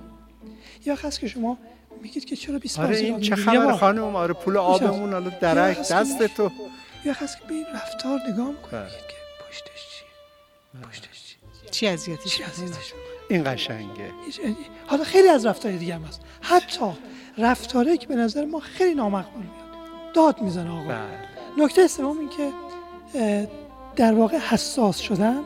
[0.86, 1.58] یا خاص که شما
[2.02, 6.24] میگید که چرا 20 آره این چه خبر خانم؟ آره پول آبمون حالا درک دست
[6.24, 6.52] تو
[7.06, 8.90] یا خاص که به این رفتار نگاه می‌کنید بله.
[8.90, 9.16] که
[9.50, 10.08] پشتش چیه؟
[10.74, 10.90] بله.
[10.92, 11.25] پشتش
[11.76, 12.94] چی اذیتش چی اذیتش
[13.30, 14.12] این قشنگه.
[14.88, 16.22] حالا خیلی از رفتار دیگه هم هست.
[16.42, 16.86] حتی
[17.38, 20.14] رفتاره که به نظر ما خیلی نامقبول میاد.
[20.14, 20.90] داد می‌زنه آقا.
[20.90, 21.66] بله.
[21.66, 22.52] نکته سوم این که
[23.96, 25.44] در واقع حساس شدن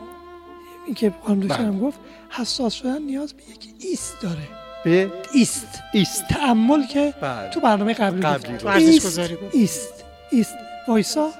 [0.86, 1.98] این که خانم دکترم گفت
[2.30, 4.48] حساس شدن نیاز به یک ایست داره.
[4.84, 5.82] به ایست.
[5.92, 6.24] ایست.
[6.28, 7.50] تعمل که بله.
[7.50, 9.18] تو برنامه قبلی, قبلی گفت ایست.
[9.52, 10.04] ایست.
[10.30, 10.54] ایست.
[10.88, 11.30] وایسا.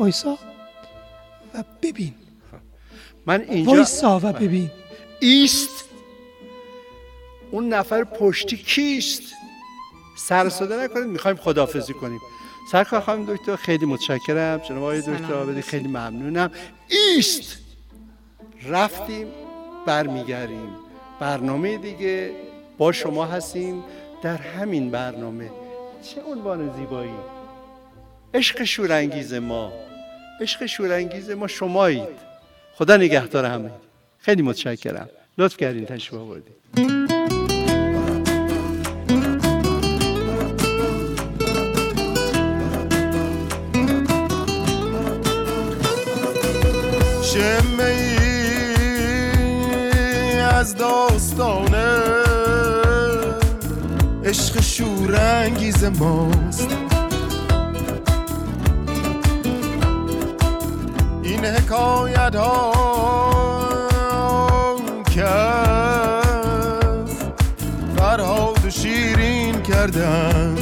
[0.00, 0.38] وایسا.
[1.54, 2.14] و ببین.
[3.26, 4.70] من اینجا وایسا و ببین.
[5.20, 5.84] ایست.
[7.50, 9.22] اون نفر پشتی کیست؟
[10.16, 12.20] سر صدا نکنید می‌خوایم خدافزی کنیم.
[12.72, 14.58] سرکار خانم دکتر خیلی متشکرم.
[14.58, 16.50] جناب آقای دکتر آبدی خیلی ممنونم.
[16.88, 17.58] ایست.
[18.68, 19.26] رفتیم
[19.86, 20.76] برمیگردیم.
[21.20, 22.30] برنامه دیگه
[22.78, 23.84] با شما هستیم.
[24.22, 25.50] در همین برنامه.
[26.02, 27.10] چه عنوان زیبایی.
[28.34, 29.72] عشق شورانگیز ما.
[30.40, 32.33] عشق شورانگیز ما شمایید.
[32.78, 33.70] خدا نگهدار همه.
[34.18, 35.08] خیلی متشکرم.
[35.38, 36.54] لطف کردین تشریف آوردید
[47.22, 47.94] شمه
[50.54, 52.00] از داستانه.
[54.24, 56.93] عشق شورانگیز ماست.
[61.44, 62.72] این حکایت ها
[65.16, 67.08] کرد.
[67.96, 70.56] فرهاد و شیرین کردن.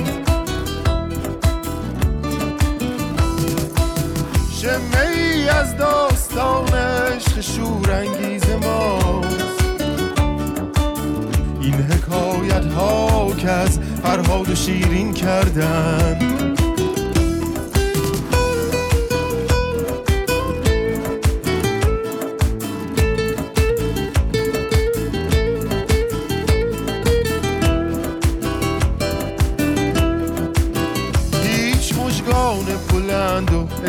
[4.61, 9.83] شمه ای از داستان عشق شورانگیز ماست.
[11.61, 16.62] این حکایت ها که از فرهاد و شیرین کردن.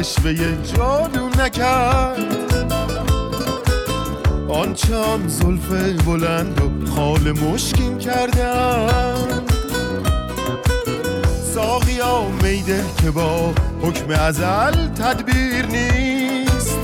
[0.04, 0.34] اشوه
[0.76, 2.74] جادو نکرد.
[4.50, 5.68] آنچه آن زلف
[6.06, 9.44] بلند و خال مشکین کردن
[11.54, 16.78] ساقیا میده که با حکم ازل تدبیر نیست.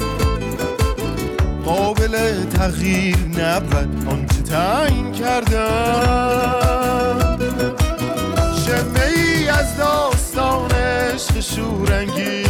[1.65, 5.59] قابل تغییر نبود آنچه تعیین کردن
[8.65, 12.49] شمه ای از داستان عشق شورانگیز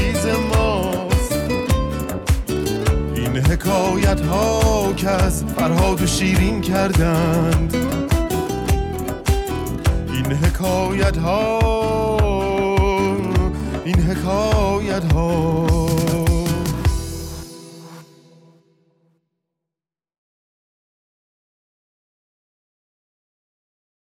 [3.70, 7.76] حکایت ها که از فرهاد و شیرین کردند.
[10.13, 11.59] این حکایت ها
[13.86, 15.68] این حکایت ها.